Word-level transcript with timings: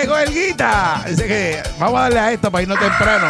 Llegó 0.00 0.18
el 0.18 0.32
guita. 0.32 1.02
Dice 1.06 1.26
que 1.26 1.62
vamos 1.78 1.98
a 1.98 2.02
darle 2.02 2.18
a 2.20 2.32
esto 2.32 2.50
para 2.50 2.62
irnos 2.62 2.78
temprano. 2.78 3.26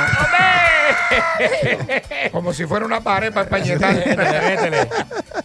Como 2.33 2.53
si 2.53 2.67
fuera 2.67 2.85
una 2.87 3.01
pared 3.01 3.33
para 3.33 3.45
españetar. 3.45 3.95
Métele. 3.95 4.89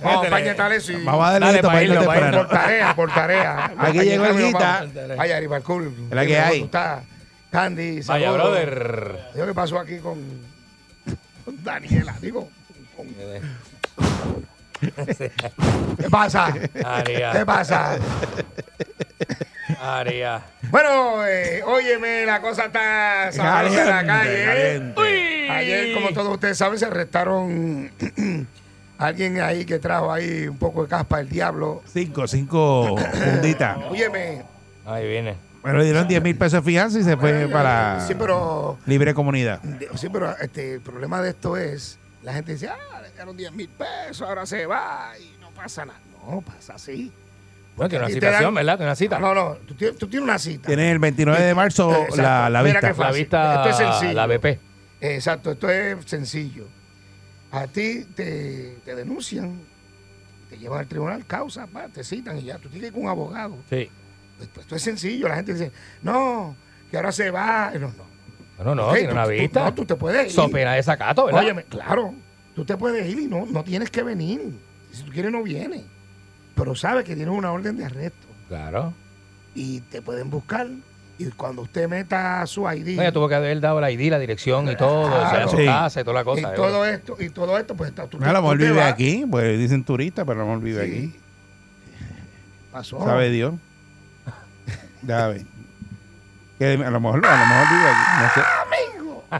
Vamos 0.01 0.31
a 0.31 0.75
eso 0.75 0.91
y 0.91 1.03
Vamos 1.03 1.27
a 1.27 1.31
darle 1.31 1.45
Dale, 1.45 1.57
esto 1.57 1.67
pa' 1.67 1.73
para 1.73 1.83
irnos 1.83 2.03
irlo, 2.03 2.07
pa' 2.07 2.13
temprano. 2.13 2.37
por 2.37 2.47
tarea, 2.57 2.95
por 2.95 3.13
tarea. 3.13 3.71
Aquí 3.77 3.99
llegó 3.99 4.25
el 4.25 4.37
guita. 4.45 4.85
Ay, 5.17 5.31
Aribalcool. 5.31 5.93
Es 6.09 6.15
la 6.15 6.25
que 6.25 6.39
hay. 6.39 6.61
Está 6.63 7.01
Candy. 7.51 8.01
Vaya, 8.01 8.31
brother. 8.31 9.19
Yo 9.35 9.45
qué 9.45 9.53
pasó 9.53 9.79
aquí 9.79 9.97
con, 9.99 10.19
con 11.43 11.63
Daniela, 11.63 12.15
digo. 12.21 12.49
con- 12.95 13.05
¿Qué 15.97 16.09
pasa? 16.09 16.53
¿Qué 17.05 17.45
pasa? 17.45 17.97
Aria. 19.81 20.41
Bueno, 20.69 21.25
eh, 21.25 21.63
óyeme, 21.63 22.25
la 22.25 22.41
cosa 22.41 22.65
está 22.65 23.31
sabrosa 23.31 23.81
en 23.81 23.89
la 23.89 24.05
calle. 24.05 24.75
¿eh? 24.97 25.49
Ayer, 25.49 25.93
como 25.93 26.09
todos 26.11 26.33
ustedes 26.33 26.57
saben, 26.57 26.77
se 26.77 26.85
arrestaron 26.85 27.91
a 28.97 29.05
alguien 29.07 29.39
ahí 29.41 29.65
que 29.65 29.79
trajo 29.79 30.11
ahí 30.11 30.47
un 30.47 30.57
poco 30.57 30.83
de 30.83 30.89
caspa 30.89 31.19
el 31.19 31.29
diablo. 31.29 31.81
Cinco, 31.85 32.27
cinco 32.27 32.95
funditas. 32.97 33.77
Óyeme, 33.89 34.43
Ahí 34.85 35.07
viene. 35.07 35.35
Pero 35.63 35.79
le 35.79 35.85
dieron 35.85 36.07
10 36.07 36.21
mil 36.21 36.37
pesos 36.37 36.63
de 36.63 36.71
fianza 36.71 36.99
y 36.99 37.03
se 37.03 37.17
fue 37.17 37.47
para 37.47 38.05
sí, 38.05 38.13
pero, 38.13 38.77
libre 38.85 39.15
comunidad. 39.15 39.59
sí, 39.95 40.09
pero 40.13 40.37
este, 40.37 40.75
el 40.75 40.81
problema 40.81 41.23
de 41.23 41.31
esto 41.31 41.57
es, 41.57 41.97
la 42.21 42.33
gente 42.33 42.51
dice, 42.51 42.69
ah, 42.69 43.01
le 43.01 43.09
dieron 43.11 43.35
10 43.35 43.51
mil 43.51 43.69
pesos, 43.69 44.21
ahora 44.21 44.45
se 44.45 44.67
va 44.67 45.13
y 45.19 45.35
no 45.41 45.49
pasa 45.49 45.85
nada. 45.85 45.99
No, 46.29 46.41
pasa 46.41 46.75
así. 46.75 47.11
Bueno, 47.75 47.89
tiene 47.89 48.05
una 48.05 48.05
Aquí 48.07 48.19
te 48.19 48.25
citación, 48.27 48.43
dan- 48.43 48.53
¿verdad? 48.55 48.77
Tiene 48.77 48.89
una 48.89 48.95
cita. 48.95 49.19
No, 49.19 49.33
no, 49.35 49.55
tú 49.67 49.73
tienes, 49.75 49.97
tú 49.97 50.07
tienes 50.07 50.23
una 50.23 50.39
cita. 50.39 50.67
Tiene 50.67 50.91
el 50.91 50.99
29 50.99 51.43
de 51.43 51.53
marzo 51.55 51.91
Exacto. 51.91 52.21
la, 52.21 52.49
la 52.49 52.63
Mira 52.63 52.73
vista. 52.79 52.87
qué 52.87 52.93
fácil. 52.93 53.11
La 53.11 53.11
vista, 53.17 53.55
Esto 53.55 53.69
es 53.69 53.77
sencillo. 53.91 54.13
la 54.13 54.27
BP. 54.27 54.59
Exacto, 55.01 55.51
esto 55.51 55.69
es 55.69 56.05
sencillo. 56.05 56.67
A 57.51 57.67
ti 57.67 58.05
te, 58.15 58.77
te 58.85 58.95
denuncian, 58.95 59.59
te 60.49 60.57
llevan 60.57 60.79
al 60.79 60.87
tribunal, 60.87 61.25
causa, 61.25 61.67
pa, 61.67 61.87
te 61.89 62.03
citan 62.03 62.37
y 62.37 62.43
ya, 62.43 62.55
tú 62.57 62.69
tienes 62.69 62.81
que 62.81 62.87
ir 62.87 62.93
con 62.93 63.03
un 63.03 63.09
abogado. 63.09 63.57
Sí. 63.69 63.89
Pues, 64.37 64.49
esto 64.65 64.75
es 64.75 64.81
sencillo, 64.81 65.27
la 65.27 65.35
gente 65.35 65.53
dice, 65.53 65.71
no, 66.01 66.55
que 66.91 66.97
ahora 66.97 67.11
se 67.11 67.29
va. 67.31 67.71
No, 67.73 67.79
no. 67.89 68.15
Bueno, 68.57 68.75
no, 68.75 68.87
Ok, 68.87 68.93
tiene 68.93 69.07
tú- 69.09 69.13
una 69.13 69.23
tú- 69.25 69.29
vista. 69.31 69.63
no, 69.65 69.73
tú 69.73 69.85
te 69.85 69.95
puedes 69.95 70.25
ir. 70.27 70.31
So 70.31 70.49
pena 70.49 70.73
de 70.73 70.83
sacato, 70.83 71.25
¿verdad? 71.25 71.41
Óyeme, 71.43 71.63
claro, 71.65 72.13
tú 72.55 72.63
te 72.65 72.75
puedes 72.77 73.05
ir 73.07 73.19
y 73.19 73.27
no, 73.27 73.45
no 73.45 73.63
tienes 73.65 73.89
que 73.91 74.01
venir. 74.01 74.41
Si 74.91 75.03
tú 75.03 75.11
quieres, 75.11 75.29
no 75.31 75.43
vienes. 75.43 75.81
Pero 76.55 76.75
sabes 76.75 77.03
que 77.05 77.15
tienes 77.15 77.33
una 77.33 77.51
orden 77.51 77.77
de 77.77 77.85
arresto 77.85 78.27
Claro. 78.47 78.93
y 79.53 79.81
te 79.81 80.01
pueden 80.01 80.29
buscar. 80.29 80.67
Y 81.17 81.25
cuando 81.31 81.61
usted 81.61 81.87
meta 81.87 82.45
su 82.45 82.69
ID 82.69 82.97
No, 83.01 83.13
tuvo 83.13 83.29
que 83.29 83.35
haber 83.35 83.61
dado 83.61 83.79
la 83.79 83.89
ID, 83.89 84.09
la 84.11 84.19
dirección 84.19 84.69
y 84.69 84.75
todo, 84.75 85.03
o 85.03 85.29
sea, 85.29 85.47
su 85.47 85.55
Sí. 85.57 85.65
casa 85.65 86.01
y 86.01 86.03
toda 86.03 86.15
la 86.15 86.21
y 86.21 86.23
cosa. 86.25 86.53
todo 86.53 86.85
esto, 86.85 87.15
y 87.19 87.29
todo 87.29 87.57
esto, 87.57 87.73
pues 87.75 87.89
está 87.91 88.05
tú, 88.07 88.17
A 88.17 88.19
lo 88.19 88.25
tú 88.27 88.41
mejor 88.41 88.57
te 88.57 88.63
vive 88.65 88.77
vas. 88.77 88.91
aquí, 88.91 89.25
pues 89.29 89.57
dicen 89.57 89.83
turista, 89.85 90.25
pero 90.25 90.41
a 90.41 90.43
lo 90.43 90.49
mejor 90.49 90.63
vive 90.63 90.85
Sí. 90.85 90.91
aquí. 90.91 91.15
Pasó. 92.71 92.99
Sabe 93.05 93.29
Dios. 93.29 93.53
Ya 95.03 95.27
ve. 95.27 95.45
Que 96.59 96.73
a 96.73 96.89
lo 96.89 96.99
mejor, 96.99 97.25
a 97.25 97.31
lo 97.39 97.45
mejor 97.47 97.67
vive 97.77 97.89
aquí. 97.89 98.21
No 98.21 98.29
sé. 98.33 98.41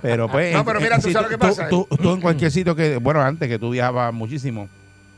Pero 0.02 0.28
pues. 0.30 0.54
No, 0.54 0.64
pero 0.66 0.80
mira, 0.80 0.96
tú 1.00 1.12
sabes 1.12 1.24
lo 1.24 1.30
que 1.30 1.38
pasa. 1.38 1.68
Tú, 1.70 1.88
tú 2.02 2.12
en 2.14 2.22
cualquier 2.22 2.52
sitio 2.52 2.76
que. 2.76 2.98
Bueno, 2.98 3.22
antes 3.22 3.48
que 3.50 3.58
tú 3.60 3.72
viajabas 3.72 4.14
muchísimo. 4.14 4.70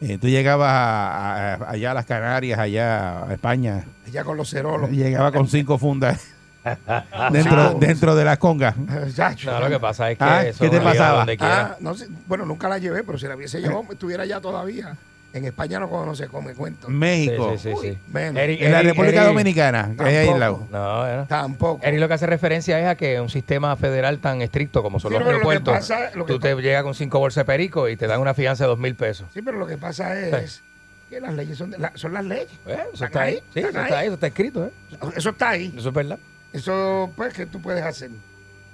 Eh, 0.02 0.18
tú 0.20 0.28
llegabas 0.28 0.70
a- 0.70 1.54
a- 1.56 1.70
allá 1.72 1.92
a 1.92 1.94
las 1.94 2.06
Canarias, 2.06 2.60
allá 2.60 3.24
a 3.26 3.34
España. 3.34 3.84
Ya 4.12 4.24
con 4.24 4.38
los 4.38 4.50
cerolos. 4.50 4.90
Llegaba 4.92 5.32
con 5.32 5.48
cinco 5.48 5.78
fundas 5.78 6.22
dentro, 7.32 7.74
dentro 7.80 8.16
de 8.16 8.26
la 8.26 8.38
conga. 8.38 8.76
Chacho. 9.16 9.52
No, 9.52 9.60
lo 9.62 9.70
que 9.70 9.80
pasa 9.80 10.12
es 10.12 10.18
que 10.18 10.24
Ah, 10.24 10.46
eso 10.46 10.64
¿qué 10.64 10.70
te 10.70 10.82
pasaba? 10.82 11.26
Ah, 11.40 11.76
no 11.80 11.94
sé, 11.96 12.08
bueno, 12.28 12.46
nunca 12.46 12.68
la 12.70 12.78
llevé, 12.78 13.04
pero 13.04 13.18
si 13.18 13.28
la 13.28 13.36
hubiese 13.36 13.60
llevado, 13.62 13.86
estuviera 13.92 14.26
ya 14.26 14.40
todavía. 14.42 14.96
En 15.38 15.46
España 15.46 15.80
no, 15.80 16.06
no 16.06 16.16
se 16.16 16.28
come 16.28 16.54
cuento. 16.54 16.90
México. 16.90 17.54
Sí, 17.58 17.70
sí, 17.70 17.76
sí. 17.82 17.88
sí. 17.92 17.98
menos. 18.12 18.42
Eric- 18.42 18.62
En 18.62 18.72
la 18.72 18.80
Eric- 18.82 18.90
República 18.92 19.22
Eric- 19.22 19.28
Dominicana, 19.28 19.92
que 19.98 20.04
es 20.10 20.18
ahí 20.18 20.30
al 20.30 20.40
lado. 20.40 20.68
No, 20.72 20.98
bueno. 21.00 21.26
Tampoco. 21.28 21.86
Eric 21.86 22.00
lo 22.00 22.08
que 22.08 22.14
hace 22.16 22.26
referencia 22.28 22.80
es 22.80 22.88
a 22.88 22.96
que 22.96 23.22
un 23.22 23.30
sistema 23.30 23.76
federal 23.78 24.20
tan 24.20 24.42
estricto 24.42 24.84
como 24.84 25.00
son 25.00 25.12
Sí, 25.12 25.18
los 25.18 25.24
lo 25.24 25.30
aeropuertos, 25.32 25.74
pasa- 25.74 26.12
lo 26.16 26.26
que 26.26 26.34
tú 26.34 26.40
te 26.40 26.56
llegas 26.56 26.84
con 26.84 26.94
cinco 26.96 27.20
bolsas 27.20 27.42
de 27.42 27.46
perico 27.46 27.88
y 27.90 27.96
te 27.98 28.08
dan 28.08 28.20
una 28.20 28.34
fianza 28.34 28.64
de 28.66 28.70
dos 28.70 28.80
mil 28.80 28.96
pesos. 28.96 29.28
Sí, 29.34 29.42
pero 29.42 29.58
lo 29.58 29.68
que 29.68 29.78
pasa 29.78 30.20
es 30.20 30.62
que 31.10 31.22
las 31.22 31.34
leyes 31.34 31.58
son, 31.58 31.72
de- 31.72 31.78
la- 31.78 31.92
son 31.96 32.14
las 32.14 32.26
leyes. 32.26 32.50
Eh, 32.68 32.78
eso 32.94 33.06
está 33.06 33.22
ahí. 33.22 33.36
ahí, 33.36 33.44
Sí, 33.54 33.60
están 33.60 33.70
eso 33.70 33.80
ahí. 33.80 33.86
está 33.86 34.00
ahí, 34.00 34.06
eso 34.08 34.14
está 34.16 34.28
escrito. 34.28 34.66
¿eh? 34.66 34.72
Eso 35.16 35.30
está 35.30 35.50
ahí. 35.50 35.74
Eso 35.78 35.88
es 35.90 35.94
verdad. 35.96 36.20
Eso, 36.54 37.12
pues, 37.16 37.34
que 37.34 37.46
tú 37.46 37.62
puedes 37.62 37.84
hacer. 37.84 38.10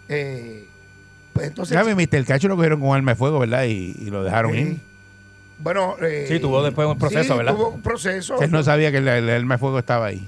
Eh, 0.09 0.65
pues 1.33 1.47
entonces. 1.47 1.75
Ya, 1.75 1.83
mi 1.83 1.93
Mr. 2.05 2.25
Cacho 2.25 2.47
lo 2.47 2.55
cogieron 2.55 2.79
con 2.79 2.95
arma 2.95 3.11
de 3.11 3.15
fuego, 3.15 3.39
¿verdad? 3.39 3.63
Y, 3.65 3.95
y 3.99 4.09
lo 4.09 4.23
dejaron 4.23 4.53
Sí. 4.53 4.57
ir. 4.59 4.77
Bueno. 5.59 5.95
eh, 6.01 6.25
Sí, 6.27 6.39
tuvo 6.39 6.63
después 6.63 6.87
un 6.87 6.97
proceso, 6.97 7.33
sí, 7.33 7.37
¿verdad? 7.37 7.53
Tuvo 7.53 7.69
un 7.69 7.81
proceso. 7.81 8.41
Él 8.41 8.51
no 8.51 8.63
sabía 8.63 8.91
que 8.91 8.97
el, 8.97 9.07
el 9.07 9.29
arma 9.29 9.55
de 9.55 9.59
fuego 9.59 9.79
estaba 9.79 10.07
ahí. 10.07 10.27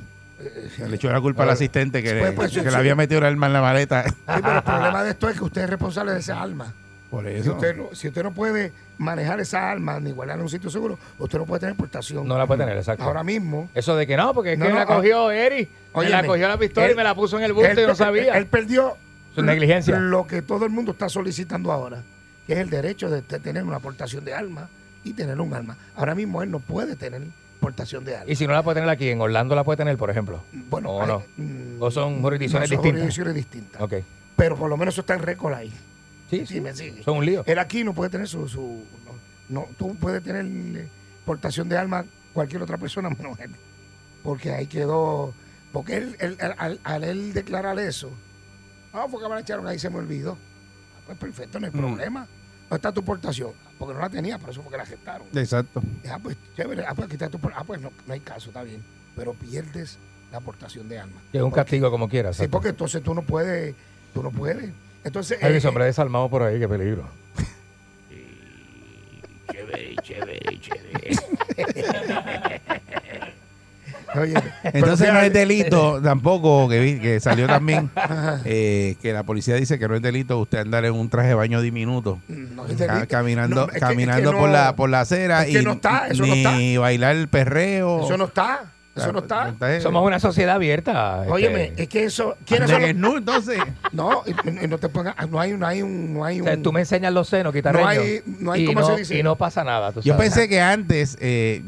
Le 0.88 0.96
echó 0.96 1.12
la 1.12 1.22
culpa 1.22 1.44
al 1.44 1.50
asistente 1.50 2.03
que, 2.03 2.12
Pues, 2.12 2.24
le, 2.24 2.31
pues, 2.34 2.52
que 2.52 2.59
sí, 2.59 2.66
le 2.66 2.69
sí. 2.72 2.75
había 2.78 2.96
metido 2.96 3.19
el 3.19 3.25
arma 3.25 3.47
en 3.47 3.53
la 3.53 3.62
maleta. 3.62 4.03
Sí, 4.08 4.13
pero 4.25 4.58
el 4.58 4.63
problema 4.63 5.03
de 5.03 5.12
esto 5.12 5.30
es 5.30 5.38
que 5.38 5.44
usted 5.44 5.62
es 5.63 5.69
responsable 5.69 6.12
de 6.13 6.19
esa 6.19 6.41
alma. 6.41 6.74
Por 7.09 7.25
Si 7.25 7.31
eso. 7.34 7.53
usted, 7.53 7.75
no, 7.75 7.90
si 7.94 8.08
usted 8.09 8.24
no 8.24 8.31
puede 8.31 8.72
manejar 8.97 9.40
esa 9.40 9.72
arma 9.72 10.00
ni 10.00 10.12
guardarla 10.12 10.41
en 10.41 10.44
un 10.46 10.50
sitio 10.50 10.69
seguro, 10.69 11.00
usted 11.18 11.38
no 11.40 11.46
puede 11.46 11.62
tener 11.62 11.75
portación. 11.75 12.28
No 12.28 12.38
la 12.38 12.46
puede 12.46 12.59
tener, 12.62 12.78
exacto. 12.78 13.03
Ahora 13.03 13.24
mismo. 13.24 13.69
Eso 13.74 13.96
de 13.96 14.06
que 14.06 14.18
no, 14.18 14.34
porque 14.34 14.53
es 14.53 14.59
No, 14.59 14.66
que 14.66 14.72
no, 14.74 14.78
la 14.80 14.86
cogió 14.86 15.31
Eri, 15.31 15.68
óyeme, 15.94 16.12
la 16.22 16.25
cogió 16.28 16.47
la 16.47 16.57
pistola 16.57 16.88
y 16.88 16.90
él- 16.92 16.96
me 16.96 17.03
la 17.03 17.16
puso 17.16 17.38
en 17.38 17.44
el 17.46 17.53
bulto 17.53 17.72
él, 17.72 17.80
y 17.80 17.88
no 17.88 17.96
sabía. 17.96 18.34
Él 18.38 18.46
perdió 18.47 18.97
Su 19.34 19.42
negligencia. 19.44 19.97
lo 20.00 20.28
que 20.28 20.42
todo 20.42 20.66
el 20.66 20.72
mundo 20.72 20.92
está 20.92 21.07
solicitando 21.09 21.72
ahora, 21.72 22.03
que 22.46 22.53
es 22.53 22.59
el 22.59 22.69
derecho 22.69 23.09
de 23.09 23.22
te- 23.22 23.40
tener 23.40 23.63
una 23.63 23.78
aportación 23.78 24.25
de 24.25 24.34
arma 24.34 24.68
y 25.05 25.13
tener 25.13 25.39
un 25.39 25.53
arma. 25.53 25.77
Ahora 25.95 26.13
mismo 26.16 26.41
él 26.43 26.51
no 26.51 26.59
puede 26.59 26.95
tener 26.97 27.21
portación 27.61 28.03
de 28.03 28.17
arma. 28.17 28.29
Y 28.31 28.35
si 28.35 28.45
no 28.45 28.51
la 28.53 28.61
puede 28.63 28.75
tener 28.75 28.89
aquí, 28.89 29.07
en 29.09 29.21
Orlando 29.21 29.55
la 29.55 29.63
puede 29.63 29.77
tener, 29.77 29.95
por 29.97 30.09
ejemplo. 30.09 30.43
bueno, 30.69 30.89
o 30.89 31.01
hay- 31.01 31.07
no. 31.07 31.23
mm, 31.38 31.81
O 31.81 31.89
son 31.91 32.21
jurisdicciones 32.21 32.69
no, 32.69 32.75
son 32.75 32.83
distintas. 32.83 33.01
jurisdicciones 33.01 33.35
distintas. 33.35 34.03
Pero 34.35 34.57
por 34.57 34.69
lo 34.69 34.75
menos 34.75 34.94
eso 34.94 35.01
está 35.01 35.13
en 35.13 35.21
récord 35.21 35.53
ahí. 35.53 35.69
Sí, 36.29 36.39
Sí, 36.39 36.45
sí. 36.55 36.61
me 36.61 36.73
sigue. 36.75 37.03
Son 37.03 37.17
un 37.17 37.25
lío. 37.25 37.44
Él 37.45 37.59
aquí 37.59 37.83
no 37.83 37.94
puede 37.94 38.09
tener 38.09 38.27
su... 38.27 38.49
su 38.49 38.83
no, 39.05 39.61
no, 39.61 39.67
tú 39.77 39.95
puedes 39.95 40.21
tener 40.23 40.44
eh, 40.45 40.88
portación 41.23 41.69
de 41.69 41.77
arma 41.77 42.03
cualquier 42.33 42.61
otra 42.63 42.77
persona 42.77 43.09
menos 43.17 43.39
él. 43.39 43.51
Porque 44.23 44.51
ahí 44.51 44.65
quedó... 44.67 45.33
Porque 45.71 45.97
él, 45.97 46.15
él- 46.19 46.38
al, 46.83 47.03
él 47.03 47.33
declarar 47.33 47.77
eso, 47.79 48.09
no, 48.94 49.07
porque 49.09 49.27
me 49.27 49.35
la 49.35 49.41
echaron 49.41 49.67
ahí, 49.67 49.77
se 49.77 49.89
me 49.89 49.97
olvidó. 49.97 50.38
Ah, 50.97 51.01
Pues 51.05 51.17
perfecto, 51.17 51.59
no 51.59 51.67
hay 51.67 51.71
Mm. 51.73 51.77
problema. 51.77 52.27
¿Dónde 52.69 52.75
está 52.77 52.91
tu 52.91 53.03
portación? 53.03 53.51
Porque 53.77 53.93
no 53.93 53.99
la 53.99 54.09
tenía, 54.09 54.39
por 54.39 54.49
eso 54.49 54.61
fue 54.61 54.71
que 54.71 54.77
la 54.77 54.85
gestaron. 54.85 55.27
Exacto. 55.35 55.81
Ah, 56.09 56.17
pues 56.21 56.35
chévere. 56.55 56.83
Ah, 56.85 56.95
pues 56.95 57.05
aquí 57.05 57.15
está 57.15 57.29
tu 57.29 57.39
Ah, 57.55 57.63
pues 57.65 57.79
no, 57.79 57.91
no 58.07 58.13
hay 58.13 58.19
caso, 58.21 58.49
está 58.49 58.63
bien. 58.63 58.83
Pero 59.15 59.33
pierdes 59.33 59.99
la 60.31 60.39
aportación 60.39 60.89
de 60.89 60.99
arma. 60.99 61.21
Que 61.31 61.37
es 61.37 61.43
un 61.43 61.51
Porque- 61.51 61.61
castigo 61.61 61.91
como 61.91 62.09
quieras. 62.09 62.37
Sí, 62.37 62.47
porque 62.47 62.69
entonces 62.69 63.03
tú 63.03 63.13
no 63.13 63.21
puedes... 63.21 63.75
Tú 64.13 64.23
no 64.23 64.31
puedes. 64.31 64.71
Entonces... 65.03 65.41
Hay 65.44 65.53
eh, 65.53 65.67
hombre 65.67 65.85
desalmado 65.85 66.29
por 66.29 66.41
ahí, 66.41 66.59
qué 66.59 66.67
peligro. 66.67 67.07
Oye, 74.21 74.33
Entonces 74.63 75.12
no 75.13 75.19
es 75.19 75.31
delito 75.33 76.01
tampoco, 76.01 76.67
que, 76.69 76.79
vi- 76.79 77.00
que 77.00 77.19
salió 77.19 77.47
también, 77.47 77.89
eh, 78.45 78.95
que 79.01 79.13
la 79.13 79.23
policía 79.23 79.56
dice 79.56 79.77
que 79.79 79.88
no 79.88 79.95
es 79.95 80.01
delito 80.01 80.39
usted 80.39 80.59
andar 80.59 80.85
en 80.85 80.94
un 80.94 81.09
traje 81.09 81.29
de 81.29 81.33
baño 81.35 81.62
diminuto. 81.62 82.19
no 82.27 82.65
es 82.67 82.75
ca- 82.77 82.94
delito. 82.94 83.07
caminando 83.09 83.56
No, 83.56 83.67
es 83.67 83.73
que- 83.73 83.79
caminando 83.79 84.29
es 84.29 84.35
que 84.35 84.39
por 84.39 84.47
no- 84.50 84.53
la 84.53 84.75
por 84.75 84.89
la 84.89 85.01
acera 85.01 85.45
es 85.45 85.53
que 85.53 85.62
y 85.62 85.65
no 85.65 85.73
está, 85.73 86.07
eso 86.07 86.25
no 86.25 86.33
ni 86.33 86.44
está. 86.45 86.79
bailar 86.81 87.15
el 87.15 87.27
perreo. 87.27 88.03
Eso 88.06 88.17
no 88.17 88.25
está. 88.25 88.71
Eso 88.95 89.12
no 89.12 89.19
está. 89.19 89.53
Somos 89.81 90.06
una 90.07 90.21
sociedad 90.21 90.56
abierta. 90.56 91.19
este, 91.23 91.33
Óyeme, 91.33 91.73
es 91.75 91.89
que 91.89 92.06
eso. 92.06 92.38
¿Quiénes 92.45 92.69
son 92.69 92.79
los- 92.79 92.88
desnudo, 92.88 93.18
entonces. 93.18 93.59
No, 93.91 94.23
y, 94.25 94.63
y 94.63 94.68
no 94.69 94.77
te 94.77 94.88
pongas. 94.88 95.15
No 95.29 95.38
hay, 95.38 95.51
no 95.51 95.68
hay 95.68 95.81
un. 95.81 96.13
No 96.13 96.23
hay 96.23 96.39
o 96.39 96.44
un 96.44 96.47
sea, 96.50 96.61
tú 96.61 96.71
me 96.71 96.79
enseñas 96.79 97.11
los 97.11 97.27
senos, 97.27 97.53
guitarreño. 97.53 97.83
No 97.83 97.89
hay- 97.89 98.21
no 98.39 98.51
hay 98.53 98.63
y, 98.63 98.65
¿cómo 98.68 98.79
no, 98.79 98.85
se 98.88 98.95
dice? 98.97 99.18
y 99.18 99.21
no 99.23 99.35
pasa 99.35 99.65
nada. 99.65 99.91
tú 99.91 100.00
Yo 100.01 100.13
sabes. 100.13 100.29
pensé 100.29 100.47
que 100.47 100.61
antes, 100.61 101.18
eh, 101.19 101.61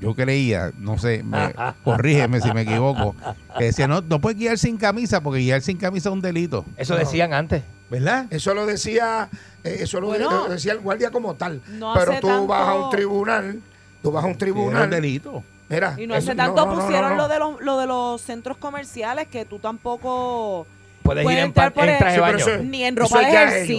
yo 0.00 0.14
creía, 0.14 0.72
no 0.78 0.98
sé, 0.98 1.22
me, 1.22 1.54
corrígeme 1.84 2.40
si 2.40 2.52
me 2.52 2.62
equivoco, 2.62 3.14
que 3.58 3.64
decía, 3.64 3.86
no, 3.86 4.00
no 4.00 4.20
puedes 4.20 4.38
guiar 4.38 4.58
sin 4.58 4.76
camisa 4.76 5.20
porque 5.20 5.40
guiar 5.40 5.62
sin 5.62 5.76
camisa 5.76 6.08
es 6.08 6.12
un 6.12 6.20
delito. 6.22 6.64
Eso 6.76 6.96
decían 6.96 7.32
antes. 7.34 7.62
¿Verdad? 7.90 8.26
Eso 8.30 8.54
lo 8.54 8.66
decía, 8.66 9.28
eh, 9.64 9.78
eso 9.80 10.00
lo, 10.00 10.06
Bueno. 10.08 10.30
lo 10.30 10.48
decía 10.48 10.72
el 10.72 10.78
guardia 10.78 11.10
como 11.10 11.34
tal. 11.34 11.60
No 11.70 11.92
Pero 11.94 12.20
tú 12.20 12.46
vas 12.46 12.68
a 12.68 12.74
un 12.74 12.90
tribunal, 12.90 13.60
tú 14.00 14.12
vas 14.12 14.22
a 14.24 14.26
un 14.28 14.38
tribunal. 14.38 14.84
un 14.84 14.90
delito. 14.90 15.42
Mira, 15.68 15.94
Y 15.98 16.06
no 16.06 16.14
hace 16.14 16.34
tanto 16.36 16.64
no, 16.64 16.66
no, 16.66 16.76
no, 16.76 16.82
pusieron 16.82 17.10
no. 17.10 17.16
Lo, 17.16 17.28
de 17.28 17.38
los, 17.40 17.60
lo 17.60 17.78
de 17.78 17.86
los 17.88 18.20
centros 18.22 18.56
comerciales 18.58 19.26
que 19.28 19.44
tú 19.44 19.58
tampoco 19.58 20.66
Puedes 21.02 21.24
ir 21.24 21.30
en, 21.30 21.38
entrar 21.46 21.72
pa- 21.72 21.80
por 21.80 21.88
en 21.88 21.98
traje 21.98 22.14
Sí, 22.14 22.20
baño. 22.20 22.62
ni 22.64 22.84
en 22.84 22.96
ropa 22.96 23.18
de 23.20 23.24
ejercicio. 23.28 23.76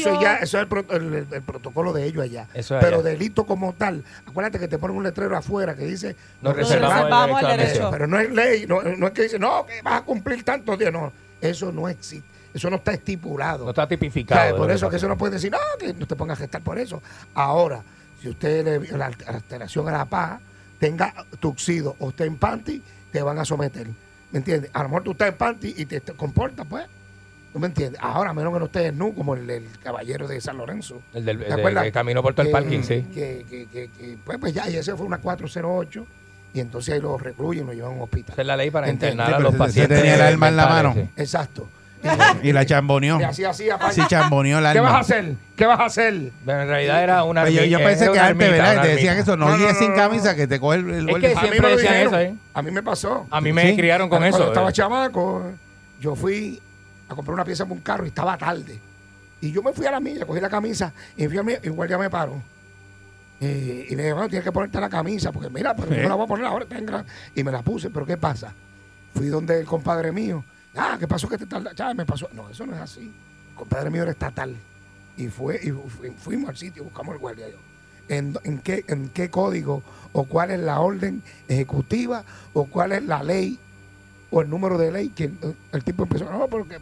Eso 0.00 0.20
ya, 0.20 0.36
eso 0.36 0.60
es 0.60 0.66
el, 0.70 0.86
el- 0.90 1.14
el- 1.14 1.26
el 1.32 1.42
protocolo 1.42 1.92
de 1.92 2.04
ellos 2.04 2.22
allá. 2.24 2.48
Eso 2.54 2.76
Pero 2.80 3.02
delito 3.02 3.44
como 3.46 3.72
tal, 3.74 4.04
acuérdate 4.26 4.58
que 4.58 4.68
te 4.68 4.78
ponen 4.78 4.96
un 4.96 5.02
letrero 5.02 5.36
afuera 5.36 5.74
que 5.74 5.84
dice 5.84 6.16
Nos 6.40 6.56
Nos 6.56 6.56
reservamos, 6.56 6.96
reservamos 7.04 7.42
el 7.42 7.48
derecho. 7.58 7.90
Pero 7.90 8.06
no 8.06 8.18
es 8.18 8.30
ley, 8.30 8.66
no, 8.66 8.82
no 8.82 9.06
es 9.06 9.12
que 9.12 9.22
dice, 9.22 9.38
no, 9.38 9.66
que 9.66 9.82
vas 9.82 10.00
a 10.00 10.04
cumplir 10.04 10.44
tantos 10.44 10.78
días. 10.78 10.92
No, 10.92 11.12
eso 11.40 11.70
no 11.72 11.88
existe. 11.88 12.28
Eso 12.54 12.68
no 12.68 12.76
está 12.76 12.92
estipulado. 12.92 13.64
No 13.64 13.70
está 13.70 13.88
tipificado. 13.88 14.56
por 14.56 14.68
lo 14.68 14.74
eso 14.74 14.90
que 14.90 14.96
eso 14.96 15.08
no 15.08 15.16
puede 15.16 15.34
decir, 15.34 15.50
no, 15.50 15.58
que 15.78 15.94
no 15.94 16.06
te 16.06 16.16
pongas 16.16 16.38
a 16.38 16.42
gestar 16.42 16.60
por 16.62 16.78
eso. 16.78 17.02
Ahora, 17.34 17.82
si 18.20 18.28
usted 18.28 18.64
le 18.64 18.96
la 18.98 19.06
alteración 19.06 19.88
a 19.88 19.92
la 19.92 20.04
paz, 20.04 20.40
tenga 20.78 21.14
tuxido 21.40 21.96
o 21.98 22.10
esté 22.10 22.24
en 22.24 22.36
panty, 22.36 22.82
te 23.10 23.22
van 23.22 23.38
a 23.38 23.44
someter. 23.44 23.86
¿Me 24.30 24.38
entiendes? 24.38 24.70
A 24.74 24.82
lo 24.82 24.88
mejor 24.90 25.02
tú 25.02 25.10
estás 25.12 25.28
en 25.28 25.34
panty 25.36 25.74
y 25.76 25.86
te, 25.86 26.00
te 26.00 26.12
comportas, 26.12 26.66
pues. 26.68 26.86
¿Tú 27.52 27.58
me 27.58 27.66
entiendes? 27.66 28.00
Ahora, 28.02 28.30
a 28.30 28.34
menos 28.34 28.52
que 28.52 28.58
no 28.60 28.64
estés 28.64 28.94
nu, 28.94 29.14
como 29.14 29.34
el, 29.34 29.48
el 29.50 29.66
caballero 29.82 30.26
de 30.26 30.40
San 30.40 30.56
Lorenzo. 30.56 31.02
El 31.12 31.24
del 31.26 31.38
¿Te 31.40 31.46
el 31.46 31.52
acuerdas? 31.52 31.84
que 31.84 31.92
caminó 31.92 32.22
por 32.22 32.32
todo 32.32 32.42
el 32.42 32.48
Que- 32.48 32.52
parking, 32.52 32.82
sí. 32.82 33.06
Que, 33.12 33.44
que, 33.48 33.66
que, 33.66 33.90
que, 33.90 34.16
pues, 34.24 34.38
pues 34.38 34.54
ya, 34.54 34.68
y 34.70 34.76
ese 34.76 34.94
fue 34.96 35.04
una 35.04 35.18
408, 35.18 36.06
y 36.54 36.60
entonces 36.60 36.94
ahí 36.94 37.00
lo 37.00 37.18
recluyen, 37.18 37.66
lo 37.66 37.72
llevan 37.74 37.92
a 37.92 37.94
un 37.96 38.02
hospital. 38.02 38.32
Esa 38.32 38.40
es 38.42 38.46
la 38.46 38.56
ley 38.56 38.70
para 38.70 38.88
Entiendo. 38.88 39.22
internar 39.22 39.40
Sí, 39.40 39.46
a 39.46 39.50
los 39.50 39.54
pacientes. 39.58 39.98
tenía 39.98 40.14
el 40.14 40.20
arma 40.22 40.48
en 40.48 40.56
la 40.56 40.66
mano. 40.66 40.94
sí. 40.94 41.08
Exacto. 41.16 41.68
Y 42.42 42.52
la 42.52 42.66
chamboneó. 42.66 43.20
Y 43.20 43.22
así, 43.24 43.44
así. 43.44 43.68
Sí, 43.92 44.00
chamboneó 44.08 44.58
el 44.58 44.72
¿Qué 44.72 44.80
vas 44.80 44.88
a 44.90 44.94
alma. 44.96 44.98
hacer? 45.00 45.34
¿Qué 45.54 45.66
vas 45.66 45.78
a 45.78 45.84
hacer? 45.84 46.32
Pero 46.44 46.62
en 46.62 46.68
realidad 46.68 47.02
era 47.04 47.22
una 47.22 47.42
Pues 47.42 47.54
yo, 47.54 47.62
yo 47.64 47.78
pensé 47.78 48.10
que 48.10 48.18
antes, 48.18 48.50
¿verdad? 48.50 48.82
Te 48.82 48.88
decían 48.88 49.18
eso, 49.18 49.36
no, 49.36 49.44
No, 49.46 49.52
no, 49.52 49.58
guíes 49.58 49.74
no, 49.74 49.78
sin 49.78 49.90
no. 49.90 49.96
camisa, 49.96 50.34
que 50.34 50.46
te 50.48 50.58
coge 50.58 50.78
el, 50.78 50.90
el 50.90 51.08
Es 51.10 51.16
que 51.18 51.26
A 51.36 51.42
mí 51.42 51.48
siempre 51.48 51.70
decían 51.76 51.92
dijeron. 51.92 52.14
eso, 52.14 52.20
¿eh? 52.20 52.34
A 52.54 52.62
mí 52.62 52.70
me 52.72 52.82
pasó. 52.82 53.26
A 53.30 53.40
mí 53.40 53.52
me 53.52 53.68
Sí. 53.70 53.76
criaron 53.76 54.08
con 54.08 54.18
Cuando 54.18 54.36
eso. 54.36 54.48
estaba 54.48 54.70
eh. 54.70 54.72
chamaco, 54.72 55.44
yo 56.00 56.16
fui 56.16 56.60
a 57.12 57.16
comprar 57.16 57.34
una 57.34 57.44
pieza 57.44 57.64
para 57.64 57.74
un 57.74 57.80
carro 57.80 58.04
y 58.04 58.08
estaba 58.08 58.36
tarde. 58.38 58.78
Y 59.40 59.50
yo 59.52 59.62
me 59.62 59.72
fui 59.72 59.86
a 59.86 59.90
la 59.90 60.00
milla, 60.00 60.24
cogí 60.26 60.40
la 60.40 60.48
camisa 60.50 60.92
y 61.16 61.26
fui 61.28 61.38
a 61.38 61.42
mí, 61.42 61.52
igual 61.62 61.88
ya 61.88 61.98
me 61.98 62.08
paró. 62.10 62.40
Eh, 63.40 63.86
y 63.90 63.96
le 63.96 64.02
dije, 64.04 64.12
bueno, 64.12 64.28
tienes 64.28 64.44
que 64.44 64.52
ponerte 64.52 64.80
la 64.80 64.88
camisa, 64.88 65.32
porque 65.32 65.50
mira, 65.50 65.74
pero 65.74 65.88
yo 65.90 65.96
me 66.02 66.08
la 66.08 66.14
voy 66.14 66.24
a 66.24 66.28
poner 66.28 66.46
ahora, 66.46 66.64
tenga. 66.64 67.04
Y 67.34 67.42
me 67.42 67.50
la 67.50 67.62
puse, 67.62 67.90
pero 67.90 68.06
¿qué 68.06 68.16
pasa? 68.16 68.52
Fui 69.14 69.26
donde 69.28 69.58
el 69.58 69.66
compadre 69.66 70.12
mío. 70.12 70.44
Ah, 70.76 70.96
¿qué 70.98 71.08
pasó 71.08 71.28
que 71.28 71.36
te 71.36 71.46
tarda? 71.46 71.72
Ya, 71.74 71.92
me 71.92 72.06
pasó. 72.06 72.28
No, 72.32 72.48
eso 72.48 72.64
no 72.66 72.74
es 72.74 72.80
así. 72.80 73.12
El 73.50 73.54
compadre 73.56 73.90
mío 73.90 74.02
era 74.02 74.12
estatal. 74.12 74.54
Y 75.16 75.26
fue, 75.28 75.58
y 75.62 75.70
fu- 75.70 75.88
fuimos 76.18 76.50
al 76.50 76.56
sitio, 76.56 76.84
buscamos 76.84 77.14
el 77.14 77.20
guardia 77.20 77.48
yo. 77.48 77.56
¿En, 78.08 78.36
en 78.44 78.58
qué, 78.58 78.84
¿En 78.88 79.08
qué 79.08 79.28
código 79.28 79.82
o 80.12 80.24
cuál 80.24 80.50
es 80.52 80.60
la 80.60 80.80
orden 80.80 81.22
ejecutiva 81.48 82.24
o 82.52 82.64
cuál 82.66 82.92
es 82.92 83.02
la 83.04 83.22
ley 83.22 83.58
o 84.30 84.40
el 84.40 84.48
número 84.50 84.78
de 84.78 84.92
ley 84.92 85.08
que 85.10 85.24
el, 85.24 85.38
el 85.72 85.84
tipo 85.84 86.04
empezó, 86.04 86.30
no, 86.30 86.46
pero 86.48 86.66
que, 86.66 86.78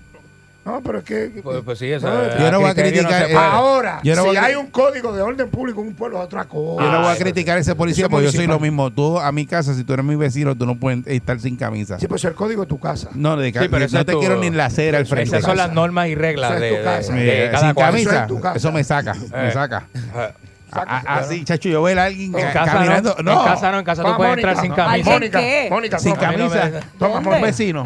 no, 0.71 0.81
pero 0.83 0.99
es 0.99 1.05
que... 1.05 1.41
Pues, 1.43 1.63
pues 1.65 1.79
sí, 1.79 1.91
eso. 1.91 2.09
No, 2.09 2.39
yo 2.39 2.51
no 2.51 2.61
voy 2.61 2.71
a 2.71 2.75
criticar, 2.75 3.31
eh. 3.31 3.35
Ahora, 3.37 4.01
Yo 4.03 4.15
no 4.17 4.25
si 4.31 4.37
hay 4.37 4.55
un 4.55 4.67
código 4.69 5.13
de 5.13 5.23
orden 5.23 5.49
público 5.51 5.81
en 5.81 5.89
un 5.89 5.95
pueblo, 5.95 6.19
es 6.19 6.25
otra 6.25 6.45
cosa. 6.45 6.85
Yo 6.85 6.91
no 6.93 6.99
voy 7.01 7.09
a 7.09 7.13
Ah, 7.13 7.17
criticar 7.17 7.57
a 7.57 7.61
ese 7.61 7.75
policía 7.75 8.09
porque 8.09 8.27
yo 8.27 8.33
soy 8.33 8.47
lo 8.47 8.59
mismo. 8.61 8.91
Tú 8.93 9.19
a 9.19 9.31
mi 9.33 9.47
casa, 9.47 9.75
si 9.75 9.85
tú 9.85 9.93
eres 9.93 10.05
mi 10.05 10.17
vecino, 10.17 10.55
tú 10.57 10.67
no 10.67 10.77
puedes 10.77 11.07
estar 11.07 11.39
sin 11.41 11.57
camisa. 11.57 11.99
Sí, 11.99 12.07
pues 12.07 12.25
el 12.25 12.35
código 12.35 12.63
de 12.63 12.69
tu 12.69 12.79
casa. 12.79 13.09
No, 13.15 13.37
de 13.37 13.49
Sí, 13.53 13.59
pero 13.71 13.85
eso 13.85 13.97
no 13.99 14.05
te 14.05 14.13
tu- 14.13 14.21
quiero 14.21 14.37
ni 14.37 14.47
en 14.47 14.57
la 14.57 14.67
acera 14.67 14.99
al 14.99 15.07
frente. 15.07 15.37
Esas 15.37 15.45
son 15.45 15.57
las 15.57 15.73
normas 15.73 16.09
y 16.09 16.15
reglas 16.15 16.53
Eso 16.53 16.61
de, 16.61 16.71
tu 16.71 16.77
de- 16.77 16.83
casa. 16.85 17.13
de 17.15 17.49
cada 17.53 17.65
sin 17.67 17.75
cual. 17.75 17.87
Eso 17.97 18.05
camisa, 18.05 18.21
es 18.23 18.27
tu 18.29 18.41
casa. 18.41 18.57
eso 18.57 18.73
me 18.73 18.85
saca, 18.85 19.15
me 19.15 19.49
Eh. 19.49 19.53
saca. 19.53 19.85
Eh, 19.95 20.29
A- 20.73 20.83
a- 20.99 21.19
Así, 21.19 21.45
chacho, 21.45 21.69
yo 21.69 21.83
ver 21.83 21.99
a 21.99 22.05
alguien 22.05 22.33
En 22.33 22.47
ca- 22.47 22.53
casa 22.53 22.73
caminando. 22.75 23.17
no, 23.25 23.35
No, 23.35 23.41
en 23.41 23.47
casa 23.55 23.73
no, 23.73 23.79
en 23.81 23.85
casa 23.85 24.05
tú 24.05 24.17
puedes 24.17 24.31
Mónica, 24.31 24.49
entrar 24.51 24.65
sin 24.65 24.73
camisa. 24.73 25.13
¿Alguien 25.15 25.33
qué? 25.33 25.67
Mónica, 25.69 25.99
sin 25.99 26.15
camisa. 26.15 26.71
Toma. 26.97 27.19
Un 27.19 27.43
vecino. 27.43 27.85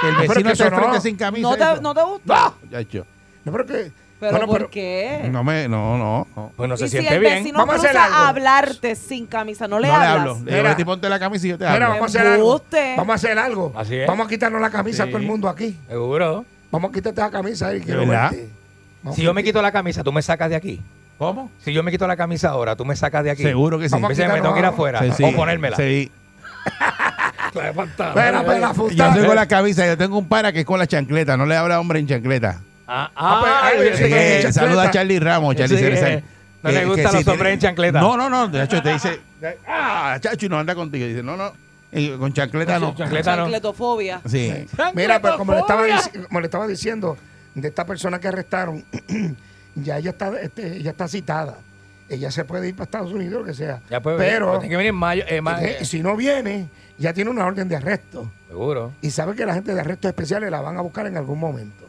Que 0.00 0.08
el 0.08 0.14
es 0.14 0.20
vecino 0.28 0.46
que 0.46 0.52
está 0.52 0.66
eso 0.66 0.76
no. 0.76 0.82
frente 0.82 1.00
sin 1.00 1.16
camisa. 1.16 1.42
¿No 1.48 1.56
te. 1.56 1.80
¿No 1.82 1.94
te 1.94 2.02
gusta? 2.02 2.54
Chacho, 2.70 3.06
No, 3.44 3.52
pero 3.52 3.66
que... 3.66 3.92
¿Pero 4.20 4.32
bueno, 4.32 4.46
por 4.48 4.56
pero- 4.58 4.70
qué? 4.70 5.28
No 5.32 5.42
me, 5.42 5.66
no, 5.66 5.96
no. 5.96 6.26
No, 6.36 6.52
Pues 6.54 6.68
no 6.68 6.76
se 6.76 6.84
y 6.84 6.88
si 6.88 6.96
siente 6.98 7.14
el 7.14 7.20
bien. 7.20 7.34
vecino 7.36 7.58
Vamos 7.58 7.76
a 7.76 7.78
hacer 7.78 7.96
algo. 7.96 8.14
a 8.16 8.28
hablarte 8.28 8.94
sin 8.94 9.26
camisa, 9.26 9.66
¿no 9.66 9.78
le 9.80 9.88
No 9.88 9.98
le 9.98 10.04
hablas? 10.04 10.20
hablo. 10.36 10.44
Le 10.44 10.56
Mira. 10.62 10.76
Ponte 10.84 11.08
la 11.08 11.18
camisa 11.18 11.46
y 11.46 11.50
yo 11.50 11.56
te 11.58 11.64
Mira, 11.64 11.72
hablo. 11.74 11.88
vamos 11.88 12.02
a 12.02 12.18
hacer 12.18 12.26
algo. 12.32 12.62
Vamos 12.98 13.10
a 13.10 13.14
hacer 13.14 13.38
algo. 13.38 13.72
Así 13.74 13.96
es. 13.96 14.06
Vamos 14.06 14.26
a 14.26 14.28
quitarnos 14.28 14.60
la 14.60 14.68
camisa 14.70 15.04
a 15.04 15.06
todo 15.06 15.16
el 15.16 15.26
mundo 15.26 15.48
aquí. 15.48 15.74
Seguro. 15.88 16.44
Vamos 16.70 16.90
a 16.90 16.92
quitarte 16.92 17.18
la 17.20 17.30
camisa 17.30 17.74
y 17.74 17.80
quiero 17.80 18.06
verte. 18.06 18.48
Si 19.14 19.22
yo 19.22 19.32
me 19.32 19.42
quito 19.42 19.62
la 19.62 19.72
camisa, 19.72 20.04
tú 20.04 20.12
me 20.12 20.20
sacas 20.20 20.50
de 20.50 20.56
aquí. 20.56 20.82
¿Cómo? 21.16 21.50
Si 21.58 21.72
yo 21.72 21.82
me 21.82 21.90
quito 21.90 22.06
la 22.06 22.16
camisa 22.16 22.50
ahora, 22.50 22.76
tú 22.76 22.84
me 22.84 22.96
sacas 22.96 23.24
de 23.24 23.30
aquí. 23.30 23.42
Seguro 23.42 23.78
que 23.78 23.88
sí. 23.88 23.92
Vamos 23.94 24.18
a 24.18 24.28
me 24.28 24.34
tengo 24.34 24.52
que 24.52 24.60
ir 24.60 24.66
afuera. 24.66 25.00
Sí, 25.02 25.12
sí. 25.16 25.24
O 25.24 25.34
ponérmela. 25.34 25.76
Sí. 25.76 26.10
Espera, 27.54 28.40
espera, 28.40 28.72
Yo 28.72 29.12
soy 29.14 29.26
con 29.26 29.36
la 29.36 29.46
camisa, 29.46 29.86
yo 29.86 29.96
tengo 29.98 30.18
un 30.18 30.28
para 30.28 30.52
que 30.52 30.60
es 30.60 30.64
con 30.66 30.78
la 30.78 30.86
chancleta, 30.86 31.36
no 31.36 31.46
le 31.46 31.56
habla 31.56 31.76
a 31.76 31.80
hombre 31.80 31.98
en 32.00 32.06
chancleta. 32.06 32.60
Ah, 32.86 33.10
Ah, 33.14 33.38
pues, 33.76 34.00
ah, 34.00 34.06
ay, 34.46 34.52
saluda 34.52 34.82
a 34.84 34.90
Charlie 34.90 35.18
Ramos, 35.20 35.54
Charlie 35.56 35.76
Sí, 35.78 35.84
eh, 35.84 36.22
no 36.62 36.70
le 36.70 36.84
gustan 36.86 37.06
si 37.10 37.16
los 37.16 37.24
tiene- 37.24 37.32
hombres 37.32 37.52
en 37.54 37.58
chancleta. 37.60 38.00
No, 38.00 38.16
no, 38.16 38.28
no, 38.28 38.48
de 38.48 38.64
hecho 38.64 38.82
te 38.82 38.92
dice, 38.92 39.20
ah, 39.68 40.16
chacho, 40.20 40.46
y 40.46 40.48
no 40.48 40.58
anda 40.58 40.74
contigo. 40.74 41.06
Dice, 41.06 41.22
no, 41.22 41.36
no, 41.36 41.52
y 41.92 42.10
con 42.10 42.32
chancleta 42.32 42.78
no. 42.78 42.94
Chancleta 42.94 43.36
no. 43.36 43.42
Chancletofobia. 43.44 44.20
Sí. 44.26 44.66
Mira, 44.94 45.20
pero 45.20 45.36
como 45.38 45.52
le, 45.54 45.60
estaba, 45.60 45.84
como 46.28 46.40
le 46.40 46.46
estaba 46.46 46.66
diciendo, 46.66 47.16
de 47.54 47.68
esta 47.68 47.84
persona 47.86 48.18
que 48.18 48.28
arrestaron, 48.28 48.84
ya 49.76 49.98
ella 49.98 50.10
está, 50.10 50.32
este, 50.40 50.76
ella 50.78 50.90
está 50.90 51.06
citada. 51.08 51.58
Ella 52.10 52.32
se 52.32 52.44
puede 52.44 52.68
ir 52.68 52.74
para 52.74 52.84
Estados 52.86 53.12
Unidos, 53.12 53.40
lo 53.40 53.46
que 53.46 53.54
sea. 53.54 53.80
Ya 53.88 54.02
puede 54.02 54.18
pero 54.18 54.58
tiene 54.58 54.68
que 54.68 54.76
venir 54.76 54.90
en 54.90 54.96
mayo. 54.96 55.22
eh, 55.28 55.76
eh, 55.80 55.84
si 55.84 56.02
no 56.02 56.16
viene, 56.16 56.68
ya 56.98 57.14
tiene 57.14 57.30
una 57.30 57.46
orden 57.46 57.68
de 57.68 57.76
arresto. 57.76 58.28
Seguro. 58.48 58.92
Y 59.00 59.10
sabe 59.10 59.36
que 59.36 59.46
la 59.46 59.54
gente 59.54 59.72
de 59.72 59.80
arrestos 59.80 60.08
especiales 60.08 60.50
la 60.50 60.60
van 60.60 60.76
a 60.76 60.80
buscar 60.80 61.06
en 61.06 61.16
algún 61.16 61.38
momento. 61.38 61.86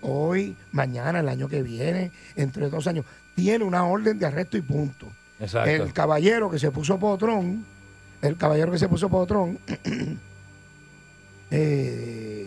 Hoy, 0.00 0.56
mañana, 0.72 1.20
el 1.20 1.28
año 1.28 1.46
que 1.46 1.62
viene, 1.62 2.10
entre 2.36 2.70
dos 2.70 2.86
años. 2.86 3.04
Tiene 3.34 3.62
una 3.64 3.84
orden 3.84 4.18
de 4.18 4.24
arresto 4.24 4.56
y 4.56 4.62
punto. 4.62 5.06
Exacto. 5.38 5.70
El 5.70 5.92
caballero 5.92 6.50
que 6.50 6.58
se 6.58 6.70
puso 6.70 6.98
potrón, 6.98 7.66
el 8.22 8.36
caballero 8.38 8.72
que 8.72 8.78
se 8.78 8.88
puso 8.88 9.10
potrón, 9.10 9.58
eh, 11.50 12.39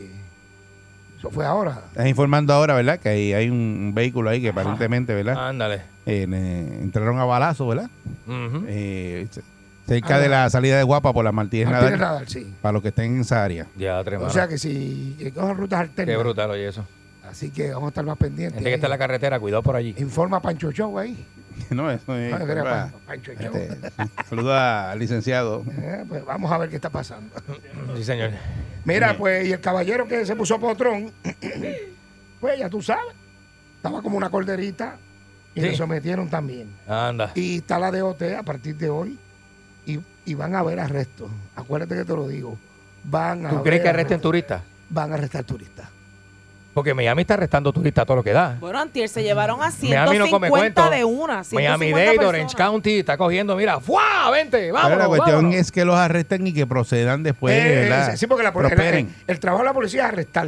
eso 1.23 1.31
fue 1.31 1.45
ahora. 1.45 1.83
Estás 1.91 2.07
informando 2.07 2.53
ahora, 2.53 2.73
¿verdad? 2.73 2.99
Que 2.99 3.07
hay, 3.07 3.33
hay 3.33 3.49
un, 3.49 3.93
vehículo 3.95 4.29
ahí 4.29 4.41
que 4.41 4.49
aparentemente, 4.49 5.13
¿verdad? 5.13 5.47
Ándale. 5.47 5.75
Eh, 6.05 6.27
eh, 6.29 6.79
entraron 6.81 7.17
a 7.17 7.23
balazo, 7.23 7.65
¿verdad? 7.65 7.89
Eh, 8.67 9.25
cerca 9.87 10.19
de 10.19 10.27
la 10.27 10.49
salida 10.49 10.75
de 10.75 10.83
Guapa 10.83 11.13
por 11.13 11.23
la 11.23 11.31
Martínez 11.31 11.69
Martínez 11.69 11.97
Nadal, 11.97 12.13
Nadal, 12.13 12.27
sí. 12.27 12.53
para 12.61 12.73
los 12.73 12.81
que 12.81 12.89
estén 12.89 13.15
en 13.15 13.21
esa 13.21 13.41
área. 13.41 13.67
Ya, 13.77 14.03
tremendo. 14.03 14.27
O 14.27 14.33
sea 14.33 14.49
que 14.49 14.57
si 14.57 15.15
que 15.17 15.31
cojan 15.31 15.55
rutas 15.55 15.79
Qué 15.79 15.83
alternas. 16.01 16.19
brutal, 16.19 16.51
oye, 16.51 16.67
eso. 16.67 16.85
Así 17.29 17.51
que 17.51 17.69
vamos 17.71 17.85
a 17.85 17.89
estar 17.89 18.05
más 18.05 18.17
pendientes. 18.17 18.55
Gente 18.55 18.69
que 18.69 18.75
está 18.75 18.87
en 18.87 18.91
la 18.91 18.97
carretera, 18.97 19.39
cuidado 19.39 19.63
por 19.63 19.77
allí. 19.77 19.95
Informa 19.97 20.37
a 20.37 20.41
Pancho 20.41 20.71
Show 20.73 20.99
ahí. 20.99 21.25
no, 21.69 21.89
eso 21.89 22.17
es. 22.17 22.33
Ah, 22.33 22.43
¿verdad? 22.43 22.91
Pan- 22.91 23.01
Pancho 23.07 23.31
Show. 23.33 23.55
Este, 23.55 23.91
saluda 24.29 24.91
al 24.91 24.99
licenciado. 24.99 25.63
Eh, 25.83 26.03
pues 26.07 26.25
vamos 26.25 26.51
a 26.51 26.57
ver 26.57 26.69
qué 26.69 26.75
está 26.75 26.89
pasando. 26.89 27.33
Sí, 27.95 28.03
señor. 28.03 28.31
Mira, 28.85 29.17
pues, 29.17 29.47
y 29.47 29.51
el 29.53 29.61
caballero 29.61 30.07
que 30.07 30.25
se 30.25 30.35
puso 30.35 30.59
potrón, 30.59 31.11
pues 32.39 32.59
ya 32.59 32.69
tú 32.69 32.81
sabes, 32.81 33.13
estaba 33.77 34.01
como 34.01 34.17
una 34.17 34.29
corderita 34.29 34.97
y 35.55 35.61
Sí. 35.61 35.67
le 35.67 35.75
sometieron 35.75 36.29
también. 36.29 36.69
Anda. 36.87 37.31
Y 37.35 37.57
está 37.57 37.79
la 37.79 37.91
DOT 37.91 38.21
a 38.37 38.43
partir 38.43 38.75
de 38.75 38.89
hoy 38.89 39.17
y, 39.85 39.99
y 40.25 40.33
van 40.33 40.55
a 40.55 40.59
haber 40.59 40.79
arrestos. 40.79 41.29
Acuérdate 41.55 41.95
que 41.95 42.05
te 42.05 42.13
lo 42.15 42.27
digo. 42.27 42.57
Van 43.03 43.45
a 43.45 43.49
¿Tú 43.51 43.63
crees 43.63 43.81
que 43.81 43.89
arresten 43.89 44.19
turistas? 44.21 44.61
Van 44.89 45.11
a 45.11 45.15
arrestar 45.15 45.43
turistas. 45.43 45.87
Porque 46.73 46.93
Miami 46.93 47.21
está 47.21 47.35
arrestando 47.35 47.71
turistas 47.71 48.01
a 48.01 48.05
todo 48.05 48.17
lo 48.17 48.23
que 48.23 48.31
da. 48.33 48.57
Bueno, 48.59 48.79
antier 48.79 49.07
se 49.07 49.21
llevaron 49.21 49.61
a 49.61 49.71
Miami 49.81 50.17
no 50.17 50.27
come 50.29 50.47
150 50.47 50.49
cuento. 50.49 50.89
de 50.89 51.03
una. 51.03 51.43
150 51.43 51.77
Miami-Dade, 51.77 52.25
Orange 52.25 52.43
personas. 52.45 52.55
County 52.71 52.99
está 52.99 53.17
cogiendo, 53.17 53.55
mira, 53.55 53.79
¡fuá! 53.79 54.31
¡Vente! 54.31 54.57
Pero 54.57 54.73
¡Vámonos! 54.73 54.97
la 54.97 55.07
cuestión 55.07 55.35
vámonos! 55.35 55.55
es 55.55 55.71
que 55.71 55.85
los 55.85 55.95
arresten 55.95 56.47
y 56.47 56.53
que 56.53 56.65
procedan 56.65 57.21
después, 57.21 57.53
Eh, 57.55 57.75
¿verdad? 57.89 58.15
sí, 58.15 58.25
porque 58.27 58.43
la, 58.43 58.49
el, 58.49 58.65
el- 58.97 59.07
el 59.27 59.39
trabajo 59.39 59.63
de 59.63 59.67
la 59.69 59.73
policía 59.73 60.01
es 60.03 60.07
arrestar 60.09 60.47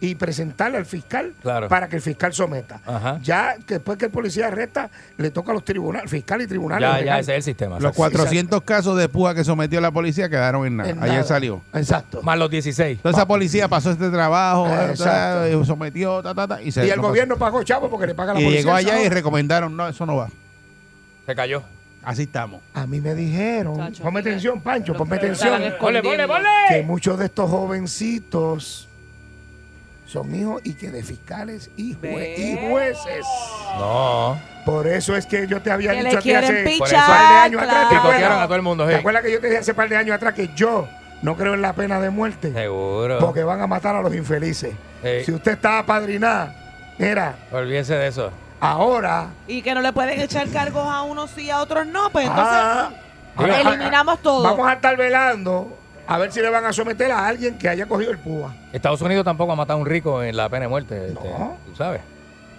y 0.00 0.14
presentarle 0.14 0.78
al 0.78 0.86
fiscal 0.86 1.34
Claro. 1.42 1.68
para 1.68 1.88
que 1.88 1.96
el 1.96 2.02
fiscal 2.02 2.32
someta. 2.32 2.80
Ajá. 2.86 3.18
Ya 3.22 3.56
que 3.66 3.74
después 3.74 3.98
que 3.98 4.04
el 4.04 4.10
policía 4.10 4.46
arresta, 4.46 4.90
le 5.16 5.30
toca 5.30 5.50
a 5.50 5.54
los 5.54 5.64
tribunales, 5.64 6.10
fiscal 6.10 6.40
y 6.40 6.46
tribunales. 6.46 6.88
Ya, 7.00 7.04
ya, 7.04 7.18
ese 7.18 7.32
es 7.32 7.36
el 7.38 7.42
sistema. 7.42 7.76
Los 7.80 7.90
exacto. 7.90 7.96
400 8.18 8.62
casos 8.62 8.96
de 8.96 9.08
púa 9.08 9.34
que 9.34 9.42
sometió 9.42 9.80
la 9.80 9.90
policía 9.90 10.28
quedaron 10.28 10.66
en 10.66 10.76
nada. 10.76 10.90
En 10.90 10.98
Ayer 11.02 11.14
nada. 11.16 11.24
salió. 11.24 11.62
Exacto. 11.74 12.22
Más 12.22 12.38
los 12.38 12.48
16. 12.50 13.00
Toda 13.02 13.12
esa 13.12 13.26
policía 13.26 13.66
pasó 13.68 13.90
este 13.90 14.08
trabajo, 14.10 14.68
Eh, 14.68 14.90
exacto. 14.90 15.64
sometió, 15.64 16.22
ta, 16.22 16.34
ta, 16.34 16.46
ta, 16.46 16.62
y, 16.62 16.70
se, 16.70 16.86
y 16.86 16.90
el 16.90 16.96
no 16.96 17.02
pasó. 17.02 17.08
gobierno 17.08 17.36
pagó 17.36 17.62
chavo 17.64 17.90
porque 17.90 18.06
le 18.06 18.14
paga 18.14 18.34
la 18.34 18.40
Y 18.40 18.44
policía. 18.44 18.60
llegó 18.62 18.78
el 18.78 18.86
allá 18.86 19.02
y 19.02 19.08
recomendaron, 19.08 19.76
no, 19.76 19.88
eso 19.88 20.06
no 20.06 20.16
va. 20.16 20.28
Se 21.26 21.34
cayó. 21.34 21.62
Así 22.04 22.22
estamos. 22.22 22.60
A 22.72 22.86
mí 22.86 23.00
me 23.00 23.14
dijeron, 23.14 23.76
Chacho, 23.76 24.04
ponme 24.04 24.20
atención, 24.20 24.60
Pancho, 24.60 24.94
ponme 24.94 25.16
atención, 25.16 25.50
Ponle, 25.54 25.72
ponle, 25.76 25.98
escondiendo. 25.98 26.34
que 26.68 26.74
ponle. 26.74 26.82
muchos 26.84 27.18
de 27.18 27.24
estos 27.26 27.50
jovencitos 27.50 28.87
son 30.08 30.34
hijos 30.34 30.62
y 30.64 30.72
que 30.72 30.90
de 30.90 31.02
fiscales 31.02 31.70
y, 31.76 31.94
jue- 31.94 32.34
y 32.38 32.68
jueces. 32.70 33.26
No. 33.76 34.40
Por 34.64 34.86
eso 34.86 35.14
es 35.14 35.26
que 35.26 35.46
yo 35.46 35.60
te 35.60 35.70
había 35.70 35.92
Que 35.92 36.04
dicho 36.04 36.18
a 36.18 36.20
ti 36.20 36.28
quieren 36.30 36.44
hace 36.44 36.54
Por 36.78 36.78
par 36.78 36.88
de 36.88 36.94
pichar, 36.96 37.42
años 37.44 37.62
atrás, 37.62 37.88
¿te 37.88 37.88
claro. 37.88 37.88
Picotearon 37.90 38.22
acuerdas? 38.24 38.42
a 38.42 38.46
todo 38.46 38.56
el 38.56 38.62
mundo, 38.62 38.86
¿Te 38.86 38.92
sí. 38.94 38.98
acuerdas 38.98 39.22
que 39.22 39.32
yo 39.32 39.40
te 39.40 39.46
dije 39.48 39.58
hace 39.58 39.74
par 39.74 39.88
de 39.88 39.96
años 39.96 40.14
atrás 40.16 40.34
que 40.34 40.48
yo 40.54 40.88
no 41.22 41.36
creo 41.36 41.54
en 41.54 41.62
la 41.62 41.72
pena 41.74 42.00
de 42.00 42.10
muerte? 42.10 42.52
Seguro. 42.52 43.18
Porque 43.18 43.42
van 43.44 43.60
a 43.60 43.66
matar 43.66 43.96
a 43.96 44.02
los 44.02 44.14
infelices. 44.14 44.72
Sí. 45.02 45.24
Si 45.26 45.32
usted 45.32 45.52
estaba 45.52 45.84
padrinada, 45.84 46.54
mira, 46.98 47.36
Olvídese 47.52 47.94
de 47.94 48.06
eso. 48.08 48.30
ahora... 48.60 49.28
Y 49.46 49.62
que 49.62 49.74
no 49.74 49.80
le 49.82 49.92
pueden 49.92 50.20
echar 50.20 50.48
cargos 50.48 50.86
a 50.86 51.02
unos 51.02 51.30
sí 51.30 51.42
y 51.44 51.50
a 51.50 51.60
otros 51.60 51.86
no, 51.86 52.10
pues 52.10 52.26
entonces 52.26 52.54
ah, 52.56 52.90
eliminamos 53.36 54.20
todo. 54.20 54.42
Vamos 54.42 54.66
a 54.66 54.72
estar 54.72 54.96
velando 54.96 55.76
a 56.08 56.16
ver 56.16 56.32
si 56.32 56.40
le 56.40 56.48
van 56.48 56.64
a 56.64 56.72
someter 56.72 57.12
a 57.12 57.26
alguien 57.26 57.58
que 57.58 57.68
haya 57.68 57.84
cogido 57.84 58.10
el 58.10 58.18
púa. 58.18 58.54
Estados 58.72 59.02
Unidos 59.02 59.26
tampoco 59.26 59.52
ha 59.52 59.56
matado 59.56 59.78
a 59.78 59.82
un 59.82 59.86
rico 59.86 60.22
en 60.22 60.34
la 60.36 60.48
pena 60.48 60.62
de 60.62 60.68
muerte. 60.68 61.08
este, 61.08 61.14
No. 61.14 61.58
Tú 61.66 61.76
sabes. 61.76 62.00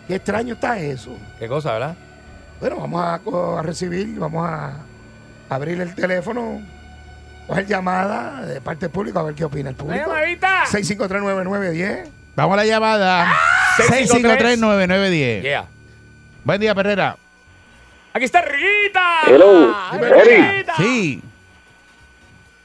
Qué 0.07 0.15
extraño 0.15 0.53
está 0.53 0.77
eso. 0.77 1.17
Qué 1.39 1.47
cosa, 1.47 1.73
¿verdad? 1.73 1.95
Bueno, 2.59 2.77
vamos 2.77 3.01
a, 3.01 3.19
recibir, 3.63 4.19
vamos 4.19 4.47
a 4.47 4.77
abrir 5.49 5.81
el 5.81 5.95
teléfono, 5.95 6.61
coger 7.47 7.65
llamada 7.65 8.45
de 8.45 8.61
parte 8.61 8.81
del 8.85 8.91
público 8.91 9.17
a 9.17 9.23
ver 9.23 9.33
qué 9.33 9.45
opina 9.45 9.71
el 9.71 9.75
público. 9.75 10.11
6539910. 10.11 12.07
Vamos 12.35 12.53
a 12.53 12.57
la 12.57 12.65
llamada. 12.65 13.33
653-9910. 13.77 15.41
Yeah. 15.41 15.65
Buen 16.43 16.61
día, 16.61 16.75
Perrera. 16.75 17.17
Aquí 18.13 18.25
está 18.25 18.41
Rita. 18.43 19.21
Hello. 19.25 19.73
Rita. 19.93 20.75
Sí. 20.77 21.23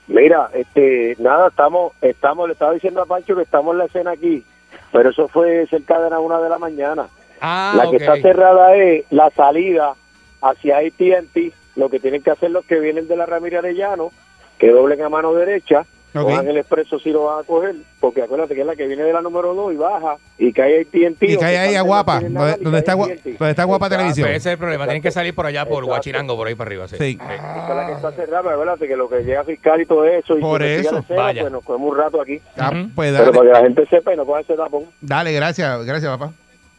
Mira, 0.07 0.51
este, 0.53 1.17
nada, 1.19 1.49
estamos, 1.49 1.93
estamos, 2.03 2.47
le 2.47 2.53
estaba 2.53 2.73
diciendo 2.73 3.01
a 3.03 3.07
Pancho 3.07 3.35
que 3.35 3.43
estamos 3.43 3.73
en 3.73 3.79
la 3.79 3.85
escena 3.87 4.11
aquí, 4.13 4.45
pero 4.93 5.11
eso 5.11 5.29
fue 5.29 5.67
cerca 5.67 6.01
de 6.01 6.11
la 6.11 6.21
una 6.21 6.41
de 6.41 6.49
la 6.49 6.59
mañana. 6.59 7.09
Ah, 7.41 7.75
la 7.77 7.91
que 7.91 7.97
está 7.97 8.17
cerrada 8.17 8.75
es 8.77 9.05
la 9.11 9.31
salida 9.31 9.95
hacia 10.41 10.79
AT&T. 10.79 11.53
Lo 11.77 11.89
que 11.89 12.01
tienen 12.01 12.23
que 12.23 12.31
hacer 12.31 12.51
los 12.51 12.65
que 12.65 12.79
vienen 12.79 13.09
de 13.09 13.17
la 13.17 13.27
Ramírez 13.27 13.59
Arellano, 13.59 14.13
que 14.59 14.71
doblen 14.71 15.03
a 15.03 15.09
mano 15.09 15.35
derecha, 15.35 15.85
Ok. 16.15 16.23
cojan 16.31 16.49
el 16.49 16.57
expreso 16.59 16.99
si 16.99 17.11
lo 17.11 17.25
van 17.25 17.41
a 17.41 17.43
coger, 17.45 17.75
porque 18.01 18.23
acuérdate 18.23 18.55
que 18.55 18.61
es 18.61 18.67
la 18.67 18.77
que 18.77 18.87
viene 18.87 19.03
de 19.03 19.13
la 19.13 19.21
número 19.21 19.55
2 19.55 19.73
y 19.75 19.77
baja, 19.77 20.17
y 20.39 20.53
cae 20.53 20.83
AT&T. 20.83 21.17
Y 21.27 21.37
o 21.37 21.41
cae 21.41 21.59
ahí 21.59 21.75
a 21.75 21.79
no 21.81 21.85
Guapa, 21.87 22.19
tiene 22.21 22.35
nada, 22.35 22.57
donde, 22.61 22.79
y 22.79 22.81
está, 22.81 22.95
donde 22.95 23.51
está 23.51 23.65
Guapa 23.65 23.87
Exacto. 23.87 23.97
Televisión. 23.97 24.29
Pues 24.29 24.37
ese 24.37 24.49
es 24.49 24.53
el 24.53 24.59
problema. 24.59 24.85
Tienen 24.85 25.03
que 25.03 25.11
salir 25.11 25.35
por 25.35 25.47
allá 25.47 25.65
por 25.65 25.73
Exacto. 25.85 25.87
Guachinango, 25.89 26.37
por 26.37 26.47
ahí 26.49 26.55
para 26.55 26.69
arriba. 26.69 26.89
Sí. 26.89 26.97
Sí. 26.99 27.19
Eh, 27.21 27.35
Esa 27.35 27.69
es 27.71 27.77
la 27.77 27.87
que 27.87 27.93
está 27.93 28.13
cerrada, 28.13 28.43
pero 28.43 28.55
acuérdate 28.55 28.89
que 28.89 28.97
lo 28.97 29.09
que 29.09 29.25
llega 29.25 29.45
fiscal 29.45 29.81
y 29.81 29.87
todo 29.87 30.05
eso, 30.05 30.39
y 30.39 30.41
Por 30.41 30.63
eso, 30.63 30.99
escena, 30.99 31.23
vaya. 31.23 31.41
pues 31.43 31.53
nos 31.53 31.65
cogemos 31.65 31.91
un 31.93 31.99
rato 31.99 32.21
aquí. 32.21 32.41
Ah, 32.59 32.71
pues 32.95 33.13
Pero 33.13 33.25
dale, 33.25 33.33
para 33.39 33.47
que 33.49 33.53
la 33.53 33.61
gente 33.63 33.87
sepa 33.87 34.13
y 34.15 34.17
no 34.17 34.25
coja 34.27 34.41
ese 34.41 34.55
tapón. 34.55 34.85
dale, 35.01 35.33
gracias, 35.33 35.85
gracias, 35.85 36.17
papá. 36.17 36.33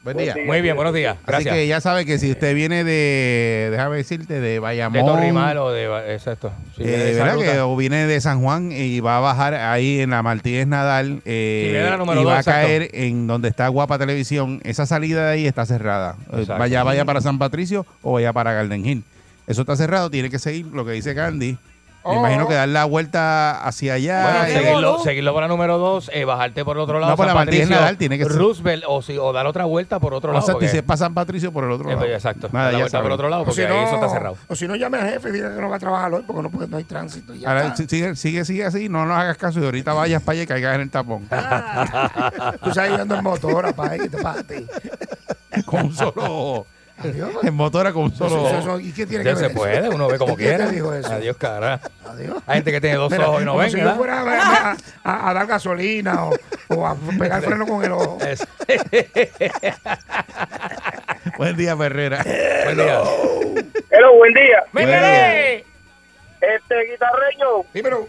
Buen 0.06 0.18
día. 0.18 0.36
Muy 0.46 0.62
bien, 0.62 0.76
buenos 0.76 0.94
días. 0.94 1.16
Así 1.16 1.26
Gracias. 1.26 1.56
que 1.56 1.68
ya 1.68 1.82
sabe 1.82 2.06
que 2.06 2.20
si 2.20 2.30
usted 2.30 2.54
viene 2.54 2.84
de, 2.84 3.70
déjame 3.72 3.98
decirte, 3.98 4.40
de 4.40 4.46
de 4.56 4.60
Bayamón, 4.60 5.04
Torrimal 5.04 5.58
o 5.58 5.72
de. 5.72 6.14
Exacto. 6.14 6.52
Sí, 6.78 6.84
eh, 6.84 6.86
de 6.86 7.12
esa 7.14 7.24
¿verdad? 7.24 7.54
Que, 7.54 7.60
o 7.62 7.76
viene 7.76 8.06
de 8.06 8.22
San 8.22 8.40
Juan 8.40 8.72
y 8.72 9.00
va 9.00 9.18
a 9.18 9.20
bajar 9.20 9.56
ahí 9.56 10.02
en 10.02 10.12
la 10.12 10.22
Martínez 10.22 10.68
Nadal 10.68 11.24
eh, 11.26 11.70
viene 11.72 11.90
la 11.90 11.96
y 11.96 12.16
dos, 12.18 12.28
va 12.28 12.36
a 12.36 12.40
exacto. 12.40 12.68
caer 12.68 12.90
en 12.94 13.26
donde 13.26 13.50
está 13.50 13.68
Guapa 13.68 13.98
Televisión. 13.98 14.62
Esa 14.64 14.86
salida 14.86 15.26
de 15.26 15.34
ahí 15.34 15.48
está 15.48 15.66
cerrada. 15.66 16.18
Eh, 16.32 16.42
Exacto. 16.42 16.60
Vaya, 16.60 16.84
vaya 16.84 17.04
para 17.04 17.22
San 17.22 17.40
Patricio 17.40 17.84
o 18.04 18.14
vaya 18.14 18.32
para 18.32 18.54
Garden 18.54 18.86
Hill. 18.86 19.04
Eso 19.48 19.62
está 19.62 19.76
cerrado, 19.76 20.12
tiene 20.12 20.30
que 20.30 20.38
seguir 20.38 20.68
lo 20.68 20.86
que 20.86 20.92
dice 20.92 21.16
Candy. 21.16 21.58
Me 22.06 22.12
Oh. 22.12 22.20
imagino 22.20 22.48
que 22.48 22.54
dar 22.54 22.68
la 22.70 22.86
vuelta 22.86 23.66
hacia 23.66 23.94
allá. 23.96 24.22
Bueno, 24.24 24.48
y- 24.48 24.52
seguirlo, 24.64 25.00
seguirlo 25.00 25.34
por 25.34 25.42
la 25.42 25.48
número 25.48 25.78
2, 25.80 26.12
bajarte 26.28 26.64
por 26.64 26.78
el 26.78 26.84
otro 26.84 27.00
lado. 27.00 27.12
No, 27.12 27.18
por 27.18 27.26
San 27.26 27.34
la 27.36 27.40
Martínez 27.42 27.62
Patricio, 27.64 27.82
Nadal 27.82 27.98
tiene 27.98 28.18
que 28.20 28.26
ser. 28.26 28.34
Roosevelt 28.36 28.84
o, 28.88 29.02
si, 29.02 29.18
o 29.18 29.34
dar 29.34 29.48
otra 29.48 29.66
vuelta 29.66 30.00
por 30.00 30.14
otro 30.14 30.30
o 30.30 30.34
lado. 30.34 30.46
sea, 30.46 30.54
porque- 30.54 30.68
si 30.70 30.82
pasa 30.84 31.06
San 31.06 31.14
Patricio 31.16 31.52
por 31.52 31.64
el 31.64 31.72
otro 31.72 31.90
Eh, 31.90 31.96
lado. 31.96 32.06
Exacto. 32.06 32.50
Nada, 32.52 32.66
dar 32.66 32.74
la 32.74 32.78
ya 32.80 32.84
vuelta 32.84 33.02
por 33.02 33.12
otro 33.12 33.30
lado 33.30 33.42
O 33.42 33.46
porque 33.46 33.62
si, 33.62 33.68
ahí 33.68 33.74
no, 33.76 33.84
eso 33.86 33.96
está 33.96 34.10
cerrado. 34.10 34.38
o 34.48 34.56
si 34.56 34.68
no, 34.68 34.76
llame 34.76 34.98
al 35.00 35.10
jefe 35.10 35.30
y 35.30 35.32
diga 35.32 35.56
que 35.56 35.60
no 35.62 35.68
va 35.70 35.76
a 35.78 35.80
trabajar 35.80 36.14
hoy 36.14 36.24
porque 36.28 36.42
no, 36.44 36.50
puede, 36.52 36.68
no 36.68 36.78
hay 36.78 36.84
tránsito. 36.84 37.34
y 37.34 37.40
ya 37.40 37.50
Ahora, 37.50 37.76
sigue, 37.76 38.16
sigue, 38.16 38.46
sigue 38.46 38.66
así, 38.66 38.88
no 38.88 39.06
nos 39.06 39.18
hagas 39.18 39.38
caso 39.38 39.60
y 39.60 39.66
ahorita 39.66 39.94
vayas 39.94 40.22
para 40.22 40.34
allá 40.34 40.44
y 40.44 40.48
caigas 40.48 40.76
en 40.76 40.82
el 40.82 40.92
tapón. 40.92 41.28
Tú 42.64 42.72
sabes, 42.72 42.92
yo 42.92 43.02
ando 43.02 43.16
en 43.16 43.24
motora 43.24 43.72
para 43.74 43.94
ahí, 43.94 44.08
te 44.10 44.18
pate. 44.22 44.66
con 45.66 45.86
un 45.88 45.94
solo. 45.96 46.68
Adiós. 46.98 47.30
En 47.44 47.54
motora 47.54 47.92
con 47.94 48.04
un 48.04 48.16
solo. 48.16 48.48
Eso- 48.48 48.58
eso- 48.60 48.80
¿Y 48.80 48.92
qué 48.94 49.06
tiene 49.06 49.24
Ya 49.24 49.32
que 49.32 49.36
ver 49.36 49.46
se 49.46 49.52
eso? 49.52 49.56
puede, 49.56 49.90
uno 49.90 50.08
ve 50.08 50.18
como 50.18 50.36
¿Quién 50.36 50.50
te 50.52 50.56
quiera. 50.58 50.72
dijo 50.72 50.94
eso? 50.94 51.12
Adiós, 51.14 51.38
cara. 51.38 51.80
Adiós. 52.08 52.38
Hay 52.48 52.56
gente 52.56 52.72
que 52.72 52.82
tiene 52.82 52.96
dos 52.98 53.12
Mira, 53.12 53.30
ojos 53.30 53.42
y 53.42 53.46
no 53.46 53.58
ven. 53.58 53.72
si 53.72 53.80
yo 53.80 53.96
fuera 53.96 54.22
a, 54.22 54.72
a- 54.72 54.78
a- 55.04 55.30
a 55.30 55.34
dar 55.34 55.46
gasolina 55.48 56.26
o, 56.26 56.36
o 56.70 56.88
a 56.88 56.96
pegar 57.20 57.42
freno 57.42 57.66
con 57.68 57.84
el 57.84 57.92
ojo. 57.92 58.18
Buen 61.38 61.58
día, 61.58 61.76
Ferrera. 61.76 62.24
Buen 62.64 62.78
día. 62.78 63.02
Hello, 63.92 64.16
buen 64.16 64.34
día. 64.34 64.64
¡Mírale! 64.74 65.66
Este 66.42 66.76
guitarreño, 66.92 67.64
Dímelo. 67.74 68.08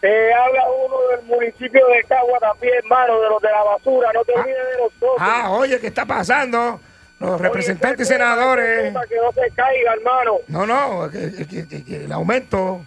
te 0.00 0.34
habla 0.34 0.62
uno 0.86 0.96
del 1.16 1.22
municipio 1.26 1.86
de 1.86 2.02
Cagua 2.06 2.38
también, 2.40 2.74
hermano, 2.82 3.18
de 3.20 3.28
los 3.30 3.40
de 3.40 3.48
la 3.50 3.62
basura. 3.64 4.10
No 4.12 4.24
te 4.24 4.32
olvides 4.32 4.56
de 4.56 4.82
nosotros. 4.82 5.16
Ah, 5.18 5.50
oye, 5.50 5.80
¿qué 5.80 5.86
está 5.86 6.04
pasando? 6.04 6.80
Los 7.22 7.40
representantes 7.40 8.08
y 8.08 8.12
Oye, 8.12 8.18
senadores. 8.18 8.92
Para 8.92 9.06
que 9.06 9.16
no 9.16 9.32
se 9.32 9.50
caiga, 9.54 9.92
hermano. 9.94 10.32
No, 10.48 10.66
no, 10.66 11.10
que, 11.10 11.46
que- 11.46 11.68
que- 11.68 11.84
que 11.84 12.04
el 12.04 12.12
aumento. 12.12 12.84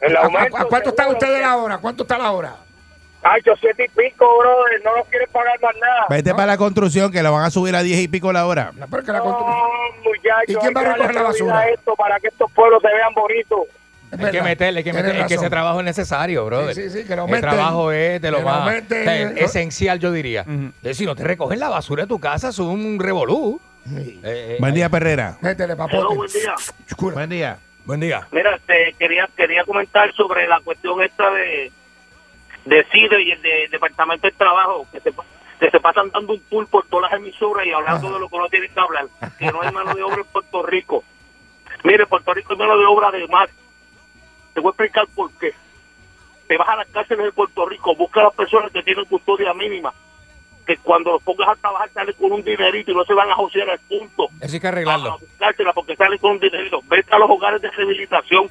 El 0.00 0.16
¿A- 0.16 0.20
a- 0.20 0.24
aumento, 0.24 0.56
a 0.56 0.64
cuánto 0.66 0.88
están 0.90 1.08
ustedes 1.10 1.40
la 1.40 1.56
hora? 1.56 1.78
¿Cuánto 1.78 2.02
está 2.04 2.18
la 2.18 2.30
hora? 2.32 2.56
Ay, 3.22 3.42
yo 3.44 3.52
siete 3.60 3.84
y 3.84 3.88
pico, 3.88 4.24
brother. 4.38 4.80
No 4.84 4.96
nos 4.96 5.06
quieren 5.08 5.28
pagar 5.32 5.60
más 5.60 5.74
nada. 5.80 6.06
Vete 6.08 6.30
para 6.32 6.46
la 6.46 6.56
construcción 6.56 7.10
que 7.10 7.20
lo 7.22 7.32
van 7.32 7.44
a 7.44 7.50
subir 7.50 7.74
a 7.74 7.82
10 7.82 7.98
y 7.98 8.06
pico 8.08 8.32
la 8.32 8.46
hora. 8.46 8.70
No, 8.76 8.86
pero 8.88 9.02
que 9.02 9.10
la 9.12 9.18
No, 9.18 9.24
constru- 9.24 9.96
muchachos. 10.04 10.44
¿Y 10.46 10.54
quién 10.54 10.72
va 10.76 10.80
a 10.82 10.84
recoger 10.84 11.14
la 11.14 11.22
basura? 11.22 11.68
esto 11.68 11.94
para 11.96 12.20
que 12.20 12.28
estos 12.28 12.50
pueblos 12.52 12.80
se 12.80 12.88
vean 12.88 13.12
bonitos. 13.14 13.60
Es 14.10 14.18
Hay 14.24 14.30
que 14.30 14.42
meterle, 14.42 14.78
hay 14.78 14.84
que 14.84 14.92
meterle. 14.92 15.20
Es 15.20 15.26
que 15.26 15.34
ese 15.34 15.50
trabajo 15.50 15.80
es 15.80 15.84
necesario, 15.84 16.44
brother. 16.46 16.74
Sí, 16.74 16.90
sí, 16.90 17.02
sí, 17.02 17.06
que 17.06 17.12
El 17.14 17.40
trabajo 17.40 17.92
es 17.92 18.20
de 18.20 18.30
lo 18.30 18.40
más 18.42 18.60
aumenten. 18.60 19.02
o 19.02 19.04
sea, 19.04 19.44
esencial, 19.44 19.98
yo 19.98 20.12
diría. 20.12 20.44
Es 20.82 20.96
Si 20.96 21.04
no 21.06 21.14
te 21.14 21.24
recogen 21.24 21.58
la 21.60 21.68
basura 21.68 22.04
de 22.04 22.08
tu 22.08 22.18
casa, 22.18 22.48
es 22.48 22.58
un 22.58 22.98
revolú. 22.98 23.60
Sí. 23.86 24.20
Eh, 24.22 24.22
eh, 24.24 24.56
Buen 24.60 24.74
día, 24.74 24.88
Perrera. 24.88 25.38
Métele, 25.40 25.72
Hello, 25.72 25.76
papote. 25.86 26.14
buen 26.14 26.30
día. 26.30 26.54
Buen 27.14 27.28
día. 27.30 27.58
Buen 27.84 28.00
día. 28.00 28.28
Mira, 28.32 28.54
este, 28.56 28.94
quería 28.98 29.28
quería 29.34 29.64
comentar 29.64 30.12
sobre 30.14 30.46
la 30.46 30.60
cuestión 30.60 31.02
esta 31.02 31.30
de 31.30 31.72
de 32.66 32.84
CIDE 32.92 33.22
y 33.22 33.30
el 33.32 33.40
de 33.42 33.68
Departamento 33.70 34.26
del 34.26 34.36
Trabajo, 34.36 34.86
que 34.92 35.00
se, 35.00 35.10
que 35.58 35.70
se 35.70 35.80
pasan 35.80 36.10
dando 36.10 36.34
un 36.34 36.40
tour 36.50 36.66
por 36.66 36.86
todas 36.86 37.10
las 37.10 37.18
emisoras 37.20 37.66
y 37.66 37.72
hablando 37.72 38.12
de 38.12 38.20
lo 38.20 38.28
que 38.28 38.36
no 38.36 38.46
tienen 38.48 38.70
que 38.72 38.80
hablar, 38.80 39.06
que 39.38 39.46
no 39.50 39.62
hay 39.62 39.72
mano 39.72 39.94
de 39.94 40.02
obra 40.02 40.16
en 40.16 40.24
Puerto 40.24 40.62
Rico. 40.64 41.02
Mire, 41.84 42.06
Puerto 42.06 42.34
Rico 42.34 42.52
hay 42.52 42.58
mano 42.58 42.76
de 42.76 42.84
obra 42.84 43.10
de 43.10 43.26
más. 43.28 43.48
Te 44.58 44.62
voy 44.62 44.70
a 44.70 44.72
explicar 44.72 45.06
por 45.14 45.30
qué. 45.38 45.54
Te 46.48 46.56
vas 46.56 46.68
a 46.68 46.74
las 46.74 46.88
cárceles 46.88 47.26
de 47.26 47.30
Puerto 47.30 47.64
Rico, 47.64 47.94
busca 47.94 48.22
a 48.22 48.24
las 48.24 48.34
personas 48.34 48.72
que 48.72 48.82
tienen 48.82 49.04
custodia 49.04 49.54
mínima, 49.54 49.94
que 50.66 50.76
cuando 50.78 51.12
los 51.12 51.22
pongas 51.22 51.50
a 51.50 51.54
trabajar 51.54 51.88
salen 51.94 52.12
con 52.16 52.32
un 52.32 52.42
dinerito 52.42 52.90
y 52.90 52.94
no 52.96 53.04
se 53.04 53.14
van 53.14 53.30
a 53.30 53.36
josear 53.36 53.70
al 53.70 53.78
punto 53.78 54.26
Eso 54.40 54.54
hay 54.54 54.60
que 54.60 54.66
arreglarlo. 54.66 55.16
porque 55.76 55.94
sale 55.94 56.18
con 56.18 56.32
un 56.32 56.40
dinerito. 56.40 56.80
Vete 56.88 57.14
a 57.14 57.18
los 57.20 57.30
hogares 57.30 57.62
de 57.62 57.70
rehabilitación. 57.70 58.50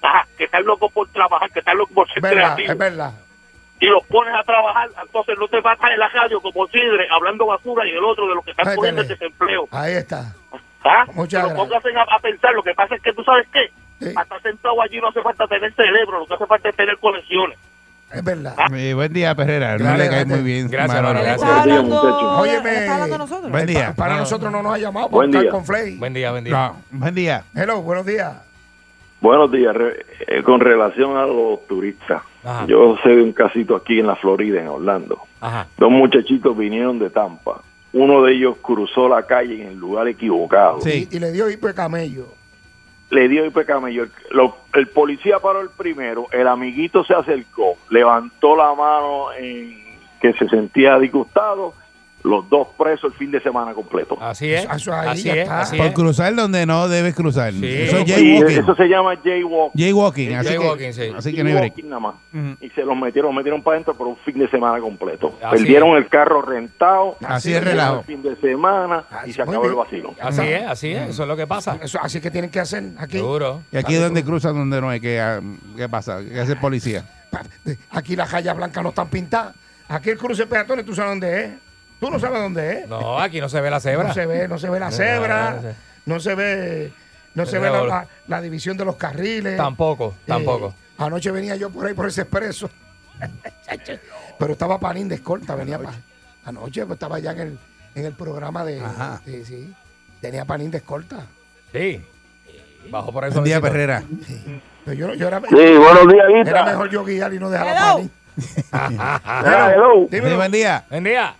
Ajá, 0.00 0.28
que 0.38 0.44
están 0.44 0.64
locos 0.64 0.92
por 0.92 1.08
trabajar, 1.08 1.50
que 1.50 1.58
están 1.58 1.76
locos 1.76 1.92
por 1.92 2.08
ser 2.12 2.22
verdad, 2.22 2.54
creativos. 2.54 2.70
es 2.70 2.78
verdad. 2.78 3.12
Y 3.80 3.86
los 3.86 4.06
pones 4.06 4.32
a 4.32 4.44
trabajar, 4.44 4.90
entonces 5.02 5.36
no 5.40 5.48
te 5.48 5.60
vas 5.60 5.76
a 5.82 5.92
en 5.92 5.98
la 5.98 6.08
radio 6.08 6.40
como 6.40 6.68
Sidre 6.68 7.08
hablando 7.10 7.46
basura 7.46 7.84
y 7.84 7.90
el 7.90 8.04
otro 8.04 8.28
de 8.28 8.34
lo 8.36 8.42
que 8.42 8.52
están 8.52 8.76
poniendo 8.76 9.02
el 9.02 9.08
desempleo. 9.08 9.66
Ahí 9.72 9.94
está. 9.94 10.36
¿Ah? 10.84 11.04
Muchas 11.14 11.42
lo 11.42 11.48
gracias. 11.48 11.82
pongas 11.82 12.08
a, 12.08 12.14
a 12.14 12.18
pensar. 12.20 12.54
Lo 12.54 12.62
que 12.62 12.74
pasa 12.74 12.94
es 12.94 13.02
que 13.02 13.12
tú 13.12 13.24
sabes 13.24 13.48
qué. 13.52 13.72
Sí. 14.00 14.10
Para 14.14 14.22
estar 14.24 14.42
sentado 14.42 14.80
allí 14.82 14.98
no 15.00 15.08
hace 15.08 15.20
falta 15.22 15.46
tener 15.46 15.72
cerebro, 15.74 16.20
lo 16.20 16.26
que 16.26 16.34
hace 16.34 16.46
falta 16.46 16.68
es 16.70 16.76
tener 16.76 16.96
conexiones. 16.98 17.58
Es 18.12 18.24
verdad. 18.24 18.56
Eh, 18.74 18.92
buen 18.94 19.12
día, 19.12 19.34
Perrera. 19.36 19.78
No 19.78 19.84
Gracias, 19.84 19.98
le 19.98 20.08
cae 20.08 20.24
muy 20.24 20.40
bien. 20.42 20.68
Gracias, 20.68 21.00
Manolo. 21.00 21.22
gracias. 21.22 21.48
Óyeme. 22.40 22.70
él 22.70 22.76
está 22.76 22.94
hablando 22.94 23.14
de 23.14 23.18
nosotros. 23.18 23.50
Buen 23.52 23.66
día. 23.66 23.86
Pa- 23.90 23.94
Para 23.94 24.14
No. 24.14 24.20
nosotros 24.20 24.50
no 24.52 24.62
nos 24.62 24.74
ha 24.74 24.78
llamado 24.78 25.06
por 25.10 25.16
Buen 25.18 25.28
buscar 25.30 25.42
día. 25.42 25.50
con 25.52 25.64
Flay. 25.64 25.96
Buen 25.96 26.14
día, 26.14 26.30
buen 26.32 26.42
día. 26.44 26.52
No, 26.52 26.76
buen 26.98 27.14
día. 27.14 27.44
Hello, 27.54 27.82
buenos 27.82 28.04
días. 28.06 28.32
Buenos 29.20 29.52
días. 29.52 29.76
Re- 29.76 30.06
eh, 30.26 30.42
con 30.42 30.60
relación 30.60 31.16
a 31.16 31.26
los 31.26 31.66
turistas, 31.68 32.22
Ajá. 32.42 32.66
yo 32.66 32.96
sé 33.02 33.10
de 33.10 33.22
un 33.22 33.32
casito 33.32 33.76
aquí 33.76 34.00
en 34.00 34.06
la 34.08 34.16
Florida, 34.16 34.60
en 34.60 34.68
Orlando. 34.68 35.20
Ajá. 35.40 35.66
Dos 35.76 35.90
muchachitos 35.90 36.56
vinieron 36.56 36.98
de 36.98 37.10
Tampa. 37.10 37.60
Uno 37.92 38.22
de 38.22 38.32
ellos 38.32 38.56
cruzó 38.62 39.08
la 39.08 39.24
calle 39.26 39.62
en 39.62 39.68
el 39.68 39.76
lugar 39.76 40.08
equivocado. 40.08 40.80
Sí. 40.80 41.06
Y, 41.10 41.16
y 41.16 41.20
le 41.20 41.30
dio 41.32 41.50
hipo 41.50 41.66
de 41.68 41.74
camello. 41.74 42.26
Le 43.10 43.28
dio 43.28 43.44
camello. 43.66 44.04
El, 44.04 44.10
lo- 44.30 44.56
el 44.74 44.86
policía 44.88 45.38
paró 45.40 45.60
el 45.60 45.70
primero. 45.70 46.26
El 46.32 46.46
amiguito 46.46 47.04
se 47.04 47.14
acercó, 47.14 47.76
levantó 47.90 48.56
la 48.56 48.72
mano 48.74 49.32
en 49.36 49.90
que 50.20 50.32
se 50.34 50.48
sentía 50.48 50.98
disgustado 50.98 51.74
los 52.22 52.48
dos 52.50 52.68
presos 52.78 53.12
el 53.12 53.18
fin 53.18 53.30
de 53.30 53.40
semana 53.42 53.72
completo. 53.74 54.16
Así 54.20 54.52
es. 54.52 54.66
Eso 54.74 54.92
ahí 54.94 55.08
Así 55.08 55.22
ya 55.24 55.32
es. 55.34 55.38
está. 55.40 55.60
Así 55.60 55.76
Por 55.76 55.86
es. 55.86 55.92
cruzar 55.94 56.34
donde 56.34 56.66
no 56.66 56.88
debes 56.88 57.14
cruzar. 57.14 57.52
Sí. 57.52 57.66
Eso 57.66 57.98
es 57.98 58.04
jaywalking. 58.04 58.58
eso 58.58 58.74
se 58.74 58.84
llama 58.88 59.16
jaywalk. 59.24 59.72
Jaywalking. 59.74 60.34
Así 60.34 60.48
Jaywalking, 60.48 60.86
que, 60.86 60.92
sí. 60.92 61.12
así 61.16 61.34
que 61.34 61.42
no 61.42 61.48
hay 61.48 61.54
break. 61.54 61.74
Jaywalking 61.74 61.88
nada 61.88 62.00
más. 62.00 62.14
Ujú. 62.32 62.56
Y 62.64 62.70
se 62.70 62.82
los 62.84 62.96
metieron, 62.96 63.30
los 63.30 63.36
metieron 63.36 63.62
para 63.62 63.76
adentro 63.76 63.94
por 63.94 64.06
un 64.06 64.16
fin 64.18 64.38
de 64.38 64.48
semana 64.50 64.80
completo. 64.80 65.34
Así 65.42 65.56
Perdieron 65.56 65.96
el 65.96 66.08
carro 66.08 66.42
rentado. 66.42 67.16
Así 67.26 67.52
es 67.52 67.58
el 67.58 67.64
relajo. 67.64 68.02
fin 68.02 68.22
de 68.22 68.36
semana 68.36 69.04
Así, 69.10 69.30
y 69.30 69.32
se 69.32 69.42
acabó 69.42 69.64
el 69.66 69.74
vacilo. 69.74 70.14
Así 70.20 70.42
es, 70.42 70.66
así 70.66 70.92
es. 70.92 71.08
Eso 71.10 71.22
es 71.22 71.28
lo 71.28 71.36
que 71.36 71.46
pasa. 71.46 71.78
Eso, 71.82 71.98
así 72.02 72.20
que 72.20 72.30
tienen 72.30 72.50
que 72.50 72.60
hacer 72.60 72.84
aquí. 72.98 73.18
Seguro. 73.18 73.62
Y 73.72 73.76
aquí 73.78 73.94
es 73.94 74.00
donde 74.00 74.22
cruzan 74.24 74.54
donde 74.54 74.80
no 74.80 74.88
hay. 74.90 75.00
¿Qué, 75.00 75.20
ah, 75.20 75.40
qué 75.76 75.88
pasa? 75.88 76.18
¿Qué 76.22 76.38
hace 76.38 76.52
el 76.52 76.58
policía? 76.58 77.04
Aquí 77.90 78.16
las 78.16 78.30
rayas 78.30 78.56
blancas 78.56 78.82
no 78.82 78.90
están 78.90 79.08
pintadas. 79.08 79.54
Aquí 79.88 80.10
el 80.10 80.18
cruce 80.18 80.46
peatones, 80.46 80.84
tú 80.84 80.94
sabes 80.94 81.10
dónde 81.12 81.44
es. 81.44 81.50
Tú 82.00 82.10
no 82.10 82.18
sabes 82.18 82.40
dónde 82.40 82.80
es. 82.80 82.88
No, 82.88 83.18
aquí 83.18 83.40
no 83.40 83.48
se 83.48 83.60
ve 83.60 83.70
la 83.70 83.78
cebra. 83.80 84.08
No 84.08 84.14
se 84.14 84.26
ve, 84.26 84.48
no 84.48 84.58
se 84.58 84.70
ve 84.70 84.80
la 84.80 84.90
cebra, 84.90 85.60
no 86.06 86.18
se 86.20 86.34
ve, 86.34 86.92
no 87.34 87.44
se 87.46 87.58
ve 87.58 87.70
la, 87.70 87.82
la- 87.84 88.06
la 88.26 88.40
división 88.40 88.76
de 88.76 88.84
los 88.86 88.96
carriles. 88.96 89.56
Tampoco, 89.56 90.14
Eh, 90.18 90.22
tampoco. 90.26 90.74
anoche 90.98 91.30
venía 91.30 91.56
yo 91.56 91.70
por 91.70 91.86
ahí 91.86 91.94
por 91.94 92.06
ese 92.08 92.22
expreso. 92.22 92.70
Pero 94.38 94.52
estaba 94.52 94.80
Panín 94.80 95.08
de 95.08 95.16
escolta, 95.16 95.54
venía 95.54 95.78
pa- 95.78 95.92
Anoche 96.46 96.86
pues, 96.86 96.96
estaba 96.96 97.18
ya 97.18 97.32
en 97.32 97.40
el, 97.40 97.58
en 97.94 98.06
el 98.06 98.12
programa 98.14 98.64
de. 98.64 98.80
Ajá. 98.80 99.20
Sí, 99.26 99.44
sí. 99.44 99.74
Tenía 100.22 100.44
Panín 100.46 100.70
de 100.70 100.78
escolta. 100.78 101.26
Sí. 101.72 102.02
Bajo 102.90 103.12
por 103.12 103.24
eso. 103.26 103.34
Buen 103.34 103.44
día, 103.44 103.60
Perrera. 103.60 104.02
Pero 104.86 104.94
yo, 104.96 105.14
yo 105.14 105.28
era, 105.28 105.38
Sí, 105.40 105.54
buenos 105.54 106.08
días, 106.08 106.26
era 106.46 106.64
mejor 106.64 106.88
yo 106.90 107.04
guiar 107.04 107.32
y 107.34 107.38
no 107.38 107.50
dejar 107.50 107.68
a. 107.68 107.92
Panín. 107.92 108.10
hello. 108.72 110.06
Sí, 110.10 110.16
Dímelo. 110.16 110.36
buen 110.36 110.50
día. 110.52 110.84
Buen 110.88 111.04
día. 111.04 111.34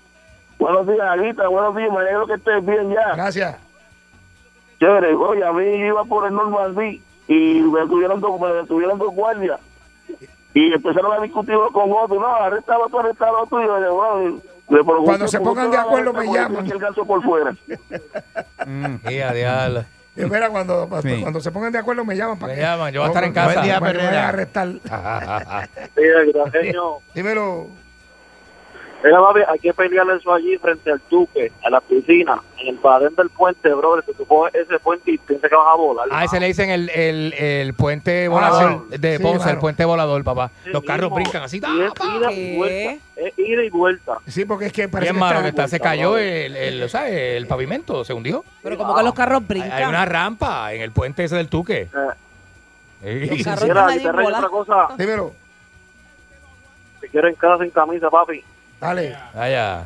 Buenos 0.60 0.86
días, 0.86 1.00
Aguita. 1.00 1.48
Buenos 1.48 1.74
días. 1.74 1.90
Me 1.90 1.98
alegro 1.98 2.26
que 2.26 2.34
estés 2.34 2.64
bien 2.64 2.90
ya. 2.92 3.14
Gracias. 3.16 3.56
Chévere. 4.78 5.14
Oye, 5.14 5.44
a 5.44 5.52
mí 5.52 5.64
iba 5.64 6.04
por 6.04 6.26
el 6.26 6.34
Normandí 6.34 7.02
y 7.26 7.60
me 7.62 7.80
detuvieron 7.80 8.20
dos, 8.20 8.40
me 8.40 8.48
detuvieron 8.52 8.98
dos 8.98 9.12
guardias. 9.14 9.58
Y 10.54 10.72
empezaron 10.72 11.12
a 11.18 11.22
discutir 11.22 11.54
con 11.72 11.90
otro. 11.92 12.20
No, 12.20 12.26
arrestalo 12.34 12.88
tú, 12.88 12.98
arrestalo 13.00 13.46
tú. 13.46 13.60
Y 13.60 13.64
yo, 13.66 13.94
bueno, 13.94 14.40
le 14.68 14.84
Cuando 15.04 15.28
se 15.28 15.38
¿por 15.40 15.48
qué 15.48 15.54
pongan 15.54 15.70
de 15.70 15.76
acuerdo, 15.78 16.12
me 16.12 16.26
llaman. 16.32 16.66
El 16.70 16.78
ganso 16.78 17.04
por 17.04 17.22
fuera. 17.22 17.54
Espera, 20.16 20.50
cuando, 20.50 20.88
Sí. 21.02 21.20
cuando 21.22 21.40
se 21.40 21.50
pongan 21.50 21.72
de 21.72 21.78
acuerdo 21.78 22.04
me 22.04 22.16
llaman 22.16 22.38
para 22.38 22.52
Me 22.52 22.58
que- 22.58 22.64
llaman, 22.64 22.92
yo 22.92 23.00
voy 23.00 23.06
a 23.06 23.10
estar 23.10 23.24
en 23.24 23.32
casa. 23.32 23.52
Buen 23.54 23.64
día, 23.64 23.80
me 23.80 23.92
vayan 23.96 24.14
a 24.14 24.28
arrestar. 24.28 24.68
Dímelo. 27.14 27.68
Mira, 29.02 29.18
papi, 29.20 29.40
hay 29.48 29.58
que 29.58 29.72
pelearle 29.72 30.16
eso 30.16 30.32
allí 30.32 30.58
frente 30.58 30.90
al 30.92 31.00
Duque, 31.08 31.50
a 31.64 31.70
la 31.70 31.80
piscina, 31.80 32.40
en 32.58 32.68
el 32.68 32.76
padén 32.76 33.14
del 33.14 33.30
puente, 33.30 33.72
brother. 33.72 34.04
Que 34.04 34.12
tú 34.12 34.26
coges 34.26 34.54
ese 34.54 34.78
puente 34.78 35.10
y 35.12 35.16
piensas 35.18 35.48
que 35.48 35.56
vas 35.56 35.66
a 35.72 35.76
volar. 35.76 36.08
Ah, 36.10 36.24
ese 36.24 36.38
le 36.38 36.46
dicen 36.46 36.68
el, 36.70 36.90
el, 36.90 37.32
el 37.32 37.72
puente 37.74 38.26
Ah, 38.26 38.28
volador 38.28 38.84
sí. 38.90 38.98
de 38.98 39.16
Sí, 39.16 39.22
Ponce, 39.22 39.38
mano. 39.38 39.50
el 39.52 39.58
puente 39.58 39.84
volador, 39.86 40.22
papá. 40.22 40.50
Sí 40.64 40.70
Los 40.70 40.82
carros 40.84 41.10
mismo. 41.10 41.16
brincan 41.16 41.42
así. 41.44 41.62
Y 41.64 41.80
es 41.80 41.92
ida 42.14 42.32
y 42.32 42.34
¿Qué? 42.34 42.56
vuelta. 42.58 43.04
Es 43.16 43.38
ida 43.38 43.64
y 43.64 43.70
vuelta. 43.70 44.18
Sí, 44.26 44.44
porque 44.44 44.66
es 44.66 44.72
que 44.72 44.88
parece 44.88 45.12
Bien 45.12 45.14
que 45.16 45.20
malo 45.20 45.32
está- 45.38 45.42
que 45.44 45.48
está, 45.48 45.68
se 45.68 45.78
vuelta, 45.78 45.88
cayó 45.88 46.10
brother. 46.10 46.26
el, 46.46 46.56
el, 46.56 46.82
o 46.82 46.88
sea, 46.88 47.08
el 47.08 47.46
pavimento, 47.46 48.04
se 48.04 48.12
hundió. 48.12 48.44
Pero 48.62 48.76
como 48.76 48.94
que 48.94 49.02
los 49.02 49.14
carros 49.14 49.46
brincan. 49.48 49.72
hay 49.72 49.84
una 49.84 50.04
rampa 50.04 50.72
en 50.74 50.82
el 50.82 50.92
puente 50.92 51.24
ese 51.24 51.36
del 51.36 51.48
Tuque. 51.48 51.88
Eh. 53.02 53.28
Los 53.30 53.44
carros 53.44 53.64
Mira, 53.64 53.86
otra 54.36 54.48
cosa. 54.48 54.88
Dímelo. 54.98 55.32
Te 57.00 57.08
quiero 57.08 57.28
en 57.28 57.34
casa 57.34 57.62
sin 57.62 57.70
camisa, 57.70 58.10
papi. 58.10 58.44
Dale. 58.80 59.16
Allá. 59.34 59.84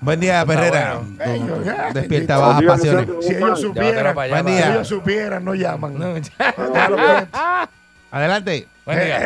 Buen 0.00 0.18
día, 0.20 0.44
Perrera. 0.46 1.00
bueno. 1.16 1.62
Ya, 1.62 1.90
Despierta 1.92 2.38
bajas 2.38 2.60
Dios, 2.60 2.72
pasiones. 2.72 3.06
Dios, 3.06 3.24
Si 3.26 3.34
ellos 3.34 3.60
supieran, 3.60 4.14
para 4.14 4.22
allá, 4.24 4.34
Buen 4.34 4.44
para- 4.44 4.56
día. 4.56 4.64
si 4.66 4.72
ellos 4.72 4.88
supieran, 4.88 5.44
no 5.44 5.54
llaman. 5.54 5.98
No. 5.98 6.14
Adelante. 8.10 8.66
Buen 8.86 8.98
día. 9.04 9.18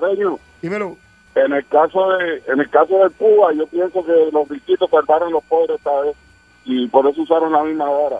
Cariño, 0.00 0.38
Dímelo. 0.62 0.96
en 1.34 1.52
el 1.52 1.66
caso 1.68 2.08
de 2.12 2.42
en 2.52 2.60
el 2.60 2.70
caso 2.70 2.98
de 3.04 3.10
Cuba, 3.10 3.52
yo 3.54 3.66
pienso 3.66 4.04
que 4.04 4.12
los 4.32 4.48
riquitos 4.48 4.88
perdaron 4.90 5.32
los 5.32 5.44
pobres 5.44 5.76
esta 5.78 6.00
vez 6.00 6.16
y 6.64 6.88
por 6.88 7.06
eso 7.08 7.20
usaron 7.22 7.52
la 7.52 7.62
misma 7.62 7.88
hora. 7.90 8.16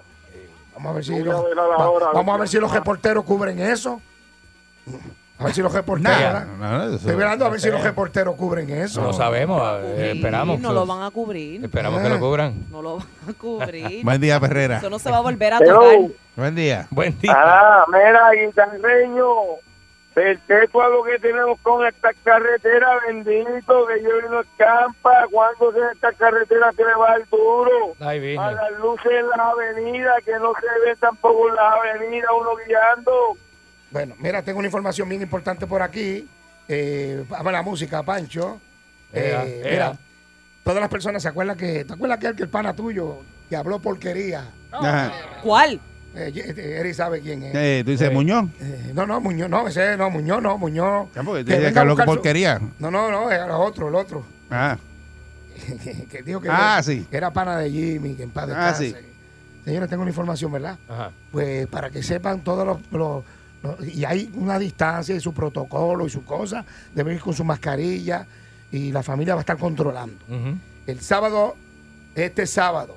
Vamos 0.75 0.91
a 0.93 0.95
ver 0.95 1.05
si 1.05 1.13
Voy 1.13 1.23
a 1.23 1.25
los, 1.25 1.45
ver 1.45 1.53
a 1.59 1.63
la 1.63 1.69
va- 1.77 1.91
hora, 1.91 2.05
a 2.05 2.09
ver 2.11 2.15
vamos 2.17 2.35
a 2.35 2.39
ver 2.39 2.49
si 2.49 2.59
los 2.59 2.71
reporteros 2.73 3.25
cubren 3.25 3.59
eso. 3.59 4.01
A 5.39 5.45
ver 5.45 5.55
si 5.55 5.63
los 5.63 5.73
reporteros. 5.73 6.43
Estoy 6.95 7.15
mirando 7.15 7.47
a 7.47 7.49
ver 7.49 7.61
si 7.61 7.71
los 7.71 7.83
reporteros 7.83 8.35
cubren 8.35 8.69
eso. 8.71 9.01
No 9.01 9.13
sabemos, 9.13 9.63
eh, 9.85 10.13
esperamos. 10.17 10.59
no 10.61 10.73
lo 10.73 10.85
van 10.85 11.03
a 11.03 11.11
cubrir. 11.11 11.65
Esperamos 11.65 12.03
que 12.03 12.09
lo 12.09 12.19
cubran. 12.19 12.67
No 12.71 12.83
lo 12.83 12.97
van 12.97 13.07
a 13.29 13.33
cubrir. 13.35 14.05
Buen 14.05 14.21
día, 14.21 14.41
Perrera. 14.41 14.79
Eso 14.79 14.91
no 14.91 14.99
se 14.99 15.11
va 15.11 15.19
a 15.19 15.21
volver 15.21 15.55
a 15.55 15.59
tocar. 15.61 15.99
Buen 16.35 16.55
día. 16.55 16.87
Buen 16.91 17.19
día. 17.21 17.35
Ah, 17.37 17.85
mira, 17.89 18.31
guitarreño, 18.33 19.27
perpetuo 20.15 20.83
a 20.83 20.89
lo 20.89 21.05
que 21.05 21.19
tenemos 21.21 21.59
con 21.63 21.87
esta 21.87 22.11
carretera, 22.25 22.89
bendito, 23.07 23.87
que 23.87 24.03
yo 24.03 24.29
no 24.31 24.41
escampa, 24.41 25.27
cuando 25.31 25.73
se 25.73 25.79
esta 25.93 26.13
carretera 26.15 26.73
que 26.77 26.85
le 26.85 26.95
va 26.95 27.13
al 27.13 27.25
duro, 27.31 27.95
Ay, 28.01 28.37
a 28.37 28.51
las 28.53 28.73
luces 28.81 29.13
en 29.13 29.29
las 29.29 29.39
avenidas, 29.39 30.17
que 30.25 30.33
no 30.33 30.53
se 30.55 30.89
ve 30.89 30.97
tampoco 30.97 31.49
en 31.49 31.55
las 31.55 31.75
avenidas 31.75 32.31
uno 32.41 32.51
guiando. 32.67 33.13
Bueno, 33.91 34.15
mira, 34.19 34.43
tengo 34.43 34.59
una 34.59 34.69
información 34.69 35.09
bien 35.09 35.23
importante 35.23 35.67
por 35.67 35.83
aquí. 35.83 36.27
Eh, 36.69 37.25
vamos 37.29 37.47
a 37.49 37.53
la 37.53 37.63
música, 37.63 38.03
Pancho. 38.03 38.61
Eh, 39.13 39.63
ea. 39.65 39.71
mira, 39.71 39.99
todas 40.63 40.81
las 40.81 40.91
personas 40.91 41.23
se 41.23 41.29
acuerdan 41.29 41.57
que, 41.57 41.85
¿te 41.85 41.93
acuerdas 41.95 42.19
aquel 42.19 42.37
que 42.37 42.43
el 42.43 42.49
pana 42.51 42.75
tuyo 42.75 43.21
que 43.49 43.57
habló 43.57 43.79
porquería? 43.81 44.51
Ajá. 44.71 45.13
¿Cuál? 45.43 45.81
Eh, 46.15 46.33
eh, 46.35 46.77
Eri 46.81 46.93
sabe 46.93 47.21
quién 47.21 47.43
es. 47.45 47.55
Eh, 47.55 47.83
tú 47.85 47.91
dices 47.93 48.09
Sí. 48.09 48.15
Muñoz. 48.15 48.47
Eh, 48.61 48.91
no, 48.95 49.07
no, 49.07 49.21
Muñoz, 49.21 49.49
no, 49.49 49.67
ese 49.69 49.97
no, 49.97 50.11
Muñoz, 50.11 50.43
no, 50.43 50.59
Muñoz. 50.59 51.09
Porque 51.25 51.45
Que 51.45 51.67
habló 51.69 51.75
con 51.81 51.89
buscar 51.89 52.07
su- 52.07 52.15
porquería. 52.15 52.61
No, 52.79 52.91
no, 52.91 53.11
no, 53.11 53.31
era 53.31 53.45
el 53.47 53.51
otro, 53.53 53.89
el 53.89 53.95
otro. 53.95 54.27
Ah, 54.51 54.77
que, 55.83 56.07
que 56.11 56.23
dijo 56.23 56.41
que 56.41 56.49
Ah, 56.51 56.75
era, 56.75 56.83
sí. 56.83 57.07
que 57.11 57.17
era 57.17 57.31
pana 57.33 57.59
de 57.59 57.71
Jimmy, 57.71 58.15
que 58.15 58.25
en 58.25 58.31
paz 58.31 58.45
Ah, 58.45 58.73
descanse. 58.73 59.09
Señores, 59.65 59.89
tengo 59.91 60.03
una 60.03 60.11
información, 60.11 60.51
¿verdad? 60.53 60.79
Ajá. 60.89 61.11
Pues 61.31 61.67
para 61.69 61.91
que 61.91 62.03
sepan 62.03 62.41
todos 62.43 62.67
los- 62.91 63.25
Y 63.93 64.05
hay 64.05 64.31
una 64.35 64.59
distancia 64.59 65.15
y 65.15 65.21
su 65.21 65.33
protocolo 65.33 66.07
y 66.07 66.11
su 66.11 66.25
cosa. 66.25 66.65
Deben 66.95 67.17
ir 67.17 67.21
con 67.21 67.35
su 67.35 67.45
mascarilla 67.45 68.27
y 68.71 68.93
la 68.93 69.03
familia 69.03 69.35
va 69.35 69.41
a 69.41 69.43
estar 69.43 69.59
controlando. 69.59 70.25
El 70.87 71.01
sábado, 71.01 71.57
este 72.15 72.47
sábado, 72.47 72.97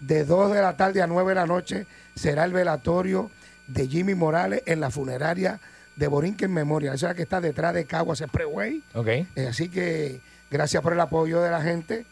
de 0.00 0.24
2 0.24 0.52
de 0.52 0.62
la 0.62 0.76
tarde 0.76 1.02
a 1.02 1.06
9 1.06 1.30
de 1.30 1.34
la 1.34 1.46
noche, 1.46 1.86
será 2.14 2.44
el 2.44 2.52
velatorio 2.52 3.30
de 3.66 3.86
Jimmy 3.86 4.14
Morales 4.14 4.62
en 4.66 4.80
la 4.80 4.90
funeraria 4.90 5.60
de 5.96 6.06
Borinquen 6.08 6.52
Memoria. 6.52 6.94
Esa 6.94 7.06
es 7.06 7.10
la 7.10 7.14
que 7.14 7.22
está 7.22 7.40
detrás 7.40 7.74
de 7.74 7.84
Caguas 7.84 8.20
Expressway. 8.20 8.82
Ok. 8.94 9.08
Eh, 9.08 9.46
así 9.48 9.68
que 9.68 10.20
gracias 10.50 10.82
por 10.82 10.92
el 10.92 11.00
apoyo 11.00 11.40
de 11.40 11.50
la 11.50 11.62
gente 11.62 12.06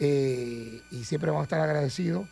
eh, 0.00 0.82
y 0.90 1.04
siempre 1.04 1.30
vamos 1.30 1.42
a 1.42 1.44
estar 1.44 1.60
agradecidos 1.60 2.26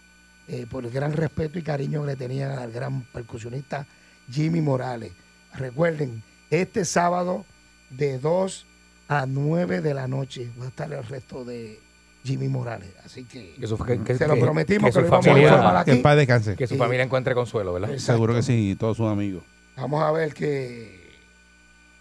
eh, 0.48 0.66
por 0.68 0.84
el 0.84 0.90
gran 0.90 1.12
respeto 1.12 1.58
y 1.58 1.62
cariño 1.62 2.02
que 2.02 2.08
le 2.08 2.16
tenían 2.16 2.52
al 2.52 2.70
gran 2.70 3.02
percusionista 3.02 3.86
Jimmy 4.30 4.60
Morales. 4.60 5.12
Recuerden, 5.54 6.22
este 6.50 6.84
sábado 6.84 7.44
de 7.90 8.18
2 8.18 8.66
a 9.08 9.26
9 9.26 9.80
de 9.80 9.94
la 9.94 10.08
noche 10.08 10.50
va 10.60 10.64
a 10.66 10.68
estar 10.68 10.92
el 10.92 11.04
resto 11.04 11.44
de 11.44 11.78
Jimmy 12.24 12.48
Morales. 12.48 12.92
Así 13.04 13.24
que 13.24 13.54
Que 13.54 13.66
su, 13.66 13.78
que- 13.78 14.02
que- 14.02 14.16
Se 14.16 14.26
lo 14.26 14.34
que- 14.34 14.40
prometimos 14.40 14.88
que 14.88 14.92
su 14.92 15.00
lo 15.00 15.06
íbamos 15.06 15.26
a 15.26 15.30
familia- 15.30 15.48
informar 15.50 15.84
que 15.84 15.96
paz 15.96 16.16
descanse. 16.16 16.56
Que 16.56 16.66
su 16.66 16.76
familia 16.76 17.04
encuentre 17.04 17.34
consuelo, 17.34 17.72
¿verdad? 17.72 17.90
Exacto. 17.92 18.12
Seguro 18.14 18.34
que 18.34 18.42
sí, 18.42 18.76
todos 18.78 18.96
sus 18.96 19.06
amigos. 19.08 19.44
vamos 19.76 20.02
a 20.02 20.10
ver 20.10 20.32
qué, 20.34 21.10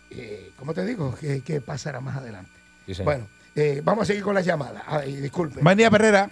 eh, 0.10 0.52
¿cómo 0.58 0.74
te 0.74 0.86
digo? 0.86 1.14
¿Qué, 1.20 1.62
pasará 1.62 2.00
más 2.02 2.18
adelante? 2.18 2.52
Sí. 2.88 3.04
Bueno, 3.04 3.28
eh, 3.56 3.82
vamos 3.84 4.04
a 4.04 4.06
seguir 4.06 4.24
con 4.24 4.34
las 4.34 4.46
llamadas. 4.46 4.82
Ay, 4.88 5.16
disculpen. 5.18 5.64
Buen 5.64 5.78
día, 5.78 5.92
Perrera. 5.92 6.30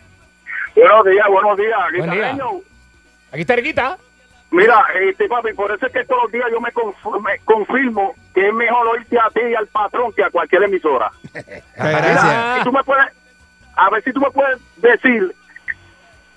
Buenos 0.76 1.06
días, 1.06 1.26
buenos 1.30 1.58
días, 1.58 1.80
Buen 1.98 2.10
día. 2.12 2.32
guitarreño. 2.32 2.62
Aquí 3.32 3.42
está 3.42 3.54
Erguita. 3.56 3.98
Mira, 4.54 4.86
este 5.02 5.28
papi, 5.28 5.52
por 5.54 5.72
eso 5.72 5.86
es 5.88 5.92
que 5.92 6.06
todos 6.06 6.24
los 6.24 6.32
días 6.32 6.46
yo 6.52 6.62
me, 6.62 6.72
conf- 6.72 7.22
me 7.22 7.40
confirmo 7.40 8.14
que 8.36 8.48
es 8.48 8.54
mejor 8.54 8.88
oírte 8.88 9.18
a 9.20 9.30
ti 9.32 9.42
y 9.50 9.56
al 9.56 9.66
patrón 9.68 10.14
que 10.14 10.24
a 10.24 10.30
cualquier 10.30 10.64
emisora. 10.64 11.12
Mira, 11.34 12.56
si 12.58 12.64
tú 12.64 12.72
me 12.72 12.84
puedes, 12.84 13.08
a 13.76 13.90
ver 13.90 14.04
si 14.04 14.14
tú 14.14 14.20
me 14.20 14.30
puedes 14.32 14.60
decir, 14.78 15.34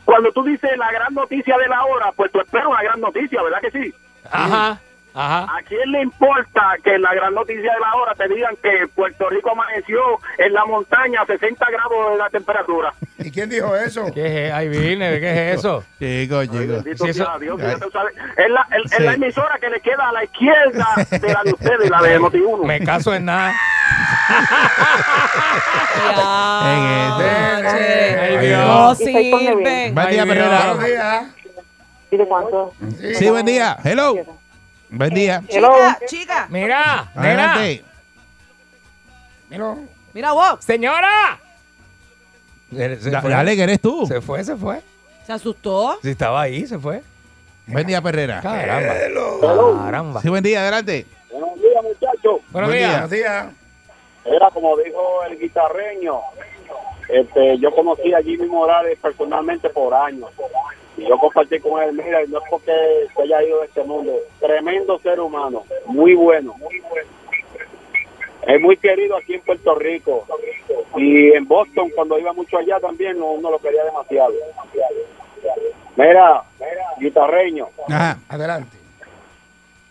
cuando 0.07 0.33
tú 0.33 0.43
dices 0.45 0.71
la 0.79 0.91
gran 0.93 1.13
noticia 1.15 1.59
de 1.59 1.69
la 1.69 1.85
hora, 1.85 2.11
pues 2.13 2.33
tú 2.33 2.41
esperas 2.41 2.69
una 2.69 2.83
gran 2.83 3.01
noticia, 3.01 3.43
¿verdad 3.43 3.61
que 3.61 3.71
sí? 3.71 3.95
Ajá. 4.31 4.81
Ajá. 5.19 5.45
¿A 5.45 5.63
quién 5.63 5.91
le 5.93 6.03
importa 6.03 6.75
que 6.85 6.99
la 6.99 7.15
gran 7.15 7.33
noticia 7.35 7.73
de 7.73 7.81
la 7.81 7.95
hora 7.95 8.15
te 8.15 8.29
digan 8.29 8.55
que 8.63 8.87
Puerto 8.95 9.29
Rico 9.31 9.51
amaneció 9.53 9.99
en 10.37 10.53
la 10.53 10.65
montaña 10.67 11.23
a 11.23 11.27
60 11.27 11.67
grados 11.71 12.13
de 12.13 12.19
la 12.19 12.29
temperatura? 12.31 12.93
¿Y 13.19 13.31
quién 13.31 13.49
dijo 13.49 13.75
eso? 13.75 14.05
¿Qué 14.13 14.49
es? 14.49 14.53
Ay, 14.53 14.69
Virgen, 14.69 14.99
¿qué 14.99 15.53
es 15.53 15.59
eso? 15.59 15.83
Chico, 15.99 16.45
chico. 16.45 16.83
Sí. 16.85 17.09
Es 17.11 17.17
la, 17.19 18.67
el- 18.71 18.85
es 18.85 18.91
Sí. 18.97 19.03
la 19.03 19.15
emisora 19.15 19.59
que 19.59 19.71
le 19.71 19.81
queda 19.81 20.09
a 20.09 20.13
la 20.13 20.25
izquierda 20.25 20.87
de 21.11 21.33
la 21.33 21.43
de 21.45 21.53
ustedes, 21.53 21.91
la 21.91 22.03
de 22.03 22.21
Noti1. 22.21 22.65
Me 22.67 22.81
caso 22.81 23.15
en 23.15 23.25
nada. 23.25 23.55
Ya. 26.07 26.63
En 26.67 26.83
este. 27.11 27.71
che. 27.71 28.21
Ay, 28.21 28.37
Ahí 28.37 28.47
Dios 28.47 28.67
No. 28.67 28.95
Buen 29.95 30.11
día, 30.11 30.27
Perrera. 30.27 30.59
Buenos 30.75 30.85
días. 30.85 31.25
¿Y 32.11 32.17
de 32.17 32.25
cuánto? 32.29 32.73
Sí, 33.15 33.31
buen 33.31 33.47
día. 33.47 33.77
Hello. 33.83 34.15
Buen 34.97 35.15
día. 35.15 35.43
Chica, 35.49 35.99
chica. 36.07 36.47
Mira, 36.51 37.11
mira. 37.15 37.53
Adelante. 37.53 37.85
Mira, 39.51 39.75
Mira 40.15 40.33
vos. 40.33 40.65
Señora. 40.65 41.39
Se 42.71 43.11
Da-. 43.11 43.21
Dale, 43.21 43.55
que 43.57 43.63
eres 43.63 43.81
tú. 43.81 44.07
Se 44.07 44.21
fue, 44.21 44.43
se 44.43 44.57
fue. 44.57 44.81
Se 45.27 45.33
asustó. 45.33 45.99
Si 46.03 46.11
estaba 46.11 46.41
ahí, 46.41 46.67
se 46.67 46.79
fue. 46.79 47.03
Buen 47.67 47.87
día, 47.87 48.01
Perrera. 48.01 48.41
Caramba. 48.41 49.85
Caramba. 49.85 50.23
Sí, 50.23 50.29
buen 50.29 50.43
día. 50.43 50.61
Adelante. 50.63 51.07
Buenos 51.31 51.55
días, 51.57 51.83
muchachos. 51.83 52.41
Buenos 52.51 52.71
Buen 52.71 52.79
días. 52.79 52.91
buenos 52.93 53.11
días. 53.11 53.47
Era 54.25 54.51
como 54.51 54.77
dijo 54.79 55.23
el 55.29 55.39
guitarreño, 55.39 56.19
este, 57.09 57.59
yo 57.59 57.71
conocí 57.73 58.13
a 58.13 58.21
Jimmy 58.23 58.47
Morales 58.47 58.99
personalmente 59.01 59.69
por 59.71 59.95
años. 59.95 60.31
Y 60.97 61.07
yo 61.07 61.19
compartí 61.19 61.59
con 61.61 61.83
él, 61.83 61.93
mira, 61.93 62.23
y 62.23 62.29
no 62.29 62.39
es 62.39 62.45
porque 62.51 62.73
se 63.15 63.23
haya 63.23 63.43
ido 63.43 63.61
de 63.61 63.67
este 63.67 63.83
mundo. 63.85 64.13
Tremendo 64.41 64.99
ser 65.01 65.21
humano, 65.21 65.65
muy 65.87 66.15
bueno. 66.15 66.55
Es 68.47 68.61
muy 68.61 68.77
querido 68.77 69.17
aquí 69.17 69.35
en 69.35 69.41
Puerto 69.43 69.75
Rico. 69.75 70.27
Y 70.97 71.33
en 71.33 71.47
Boston, 71.47 71.91
cuando 71.95 72.19
iba 72.19 72.33
mucho 72.33 72.59
allá 72.59 72.79
también, 72.81 73.19
no- 73.19 73.33
uno 73.33 73.51
lo 73.51 73.59
quería 73.59 73.85
demasiado. 73.85 74.33
Mira, 75.97 76.43
guitarreño, 76.99 77.69
Ajá. 77.89 78.19
Adelante. 78.29 78.77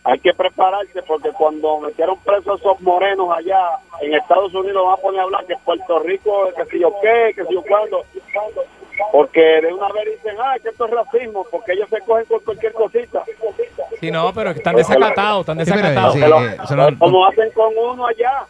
hay 0.04 0.20
que 0.20 0.34
prepararse 0.34 1.02
porque 1.04 1.32
cuando 1.32 1.80
metieron 1.80 2.18
presos 2.20 2.60
esos 2.60 2.80
morenos 2.82 3.36
allá 3.36 3.80
en 4.02 4.14
Estados 4.14 4.54
Unidos 4.54 4.86
van 4.86 4.94
a 4.94 4.98
poner 5.02 5.20
a 5.22 5.24
hablar 5.24 5.46
que 5.48 5.56
Puerto 5.66 6.00
Rico, 6.00 6.50
que 6.56 6.66
si 6.66 6.80
yo 6.80 6.94
qué, 7.02 7.34
que 7.36 7.44
si 7.46 7.54
yo 7.56 7.64
cuándo. 7.64 8.04
Porque 9.12 9.42
de 9.62 9.74
una 9.74 9.88
vez 9.94 10.06
dicen, 10.18 10.36
ah, 10.40 10.56
que 10.62 10.70
esto 10.70 10.86
es 10.86 10.92
racismo, 10.92 11.46
porque 11.52 11.74
ellos 11.74 11.88
se 11.90 12.00
cogen 12.02 12.26
con 12.26 12.40
cualquier 12.42 12.74
cosita. 12.74 13.24
Sí, 14.00 14.12
no, 14.12 14.34
pero 14.34 14.52
están 14.52 14.76
desacatados, 14.76 15.42
están 15.42 15.66
Sí, 15.66 15.72
pero, 15.72 15.76
desacatados. 15.88 16.14
sí, 16.14 16.20
Que 16.22 16.28
lo- 16.28 16.42
eh, 16.48 16.92
no- 16.92 17.00
como 17.00 17.26
hacen 17.28 17.52
con 17.52 17.74
uno 17.78 18.08
allá, 18.08 18.46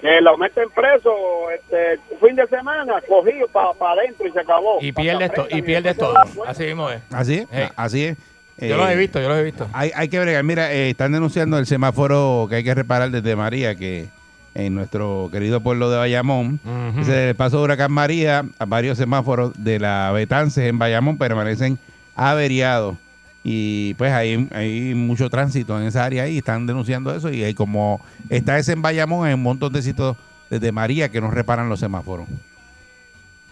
que 0.00 0.20
lo 0.20 0.36
meten 0.36 0.68
preso 0.70 1.50
este 1.50 1.98
fin 2.20 2.36
de 2.36 2.46
semana, 2.46 3.00
cogido 3.08 3.46
para 3.48 3.92
adentro 3.92 4.26
y 4.26 4.32
se 4.32 4.40
acabó. 4.40 4.78
Y 4.80 4.92
pierdes, 4.92 5.32
to- 5.32 5.46
y 5.50 5.62
pierdes 5.62 5.96
todo. 5.96 6.14
Así 6.46 6.64
mismo 6.64 6.90
es. 6.90 7.02
Así 7.12 7.34
es. 7.38 7.46
Hey. 7.50 7.68
Así 7.76 8.04
es. 8.06 8.18
Yo 8.58 8.76
los 8.76 8.88
Eh, 8.88 8.92
he 8.92 8.96
visto, 8.96 9.20
yo 9.20 9.28
los 9.28 9.38
he 9.38 9.42
visto. 9.42 9.66
Hay, 9.72 9.90
hay 9.96 10.08
que 10.08 10.20
bregar. 10.20 10.44
Mira, 10.44 10.72
eh, 10.72 10.90
están 10.90 11.10
denunciando 11.12 11.58
el 11.58 11.66
semáforo 11.66 12.46
que 12.48 12.56
hay 12.56 12.64
que 12.64 12.74
reparar 12.74 13.10
desde 13.10 13.34
María, 13.34 13.74
que 13.74 14.06
en 14.54 14.74
nuestro 14.74 15.28
querido 15.32 15.60
pueblo 15.60 15.90
de 15.90 15.96
Bayamón. 15.98 16.60
Desde 16.96 17.30
el 17.30 17.34
paso 17.36 17.58
de 17.58 17.64
Huracán 17.64 17.92
María, 17.92 18.44
a 18.58 18.64
varios 18.66 18.98
semáforos 18.98 19.52
de 19.58 19.78
la 19.80 20.10
Betances 20.12 20.68
en 20.68 20.78
Bayamón 20.78 21.18
permanecen 21.18 21.78
averiados. 22.14 22.96
Y 23.42 23.92
pues 23.94 24.10
hay, 24.12 24.48
hay 24.52 24.94
mucho 24.94 25.28
tránsito 25.28 25.78
en 25.78 25.86
esa 25.86 26.04
área 26.04 26.22
ahí, 26.22 26.38
están 26.38 26.66
denunciando 26.66 27.14
eso. 27.14 27.30
Y 27.30 27.44
hay 27.44 27.52
como 27.54 28.00
está 28.30 28.58
ese 28.58 28.72
en 28.72 28.80
Bayamón, 28.82 29.26
hay 29.26 29.34
un 29.34 29.42
montón 29.42 29.72
de 29.72 29.82
sitios 29.82 30.16
desde 30.48 30.72
María 30.72 31.10
que 31.10 31.20
no 31.20 31.30
reparan 31.30 31.68
los 31.68 31.80
semáforos. 31.80 32.26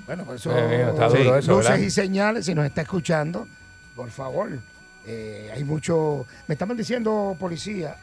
Bueno, 0.07 0.25
por 0.25 0.37
eso 0.37 0.51
Eh, 0.57 0.87
está 0.91 1.09
duro 1.09 1.37
eso, 1.39 1.53
luces 1.53 1.71
¿verdad? 1.71 1.85
y 1.87 1.91
señales, 1.91 2.47
si 2.47 2.55
nos 2.55 2.65
está 2.65 2.83
escuchando, 2.83 3.47
por 3.95 4.11
favor. 4.11 4.51
eh, 5.07 5.51
hay 5.55 5.65
mucho... 5.65 6.27
Me 6.49 6.55
estaban 6.55 6.77
diciendo, 6.77 7.37
policía, 7.39 7.97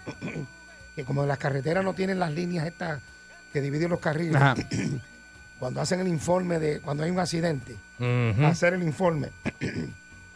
que 1.00 1.06
como 1.06 1.26
las 1.26 1.38
carreteras 1.38 1.84
no 1.84 1.94
tienen 1.94 2.20
las 2.20 2.32
líneas 2.34 2.68
estas 2.68 3.00
que 3.54 3.62
dividen 3.62 3.90
los 3.90 4.00
carriles, 4.02 4.36
Ajá. 4.36 4.56
cuando 5.60 5.80
hacen 5.82 6.00
el 6.02 6.08
informe 6.10 6.60
de 6.60 6.82
cuando 6.82 7.04
hay 7.04 7.12
un 7.12 7.20
accidente, 7.20 7.76
hacer 8.46 8.74
el 8.74 8.84
informe, 8.84 9.30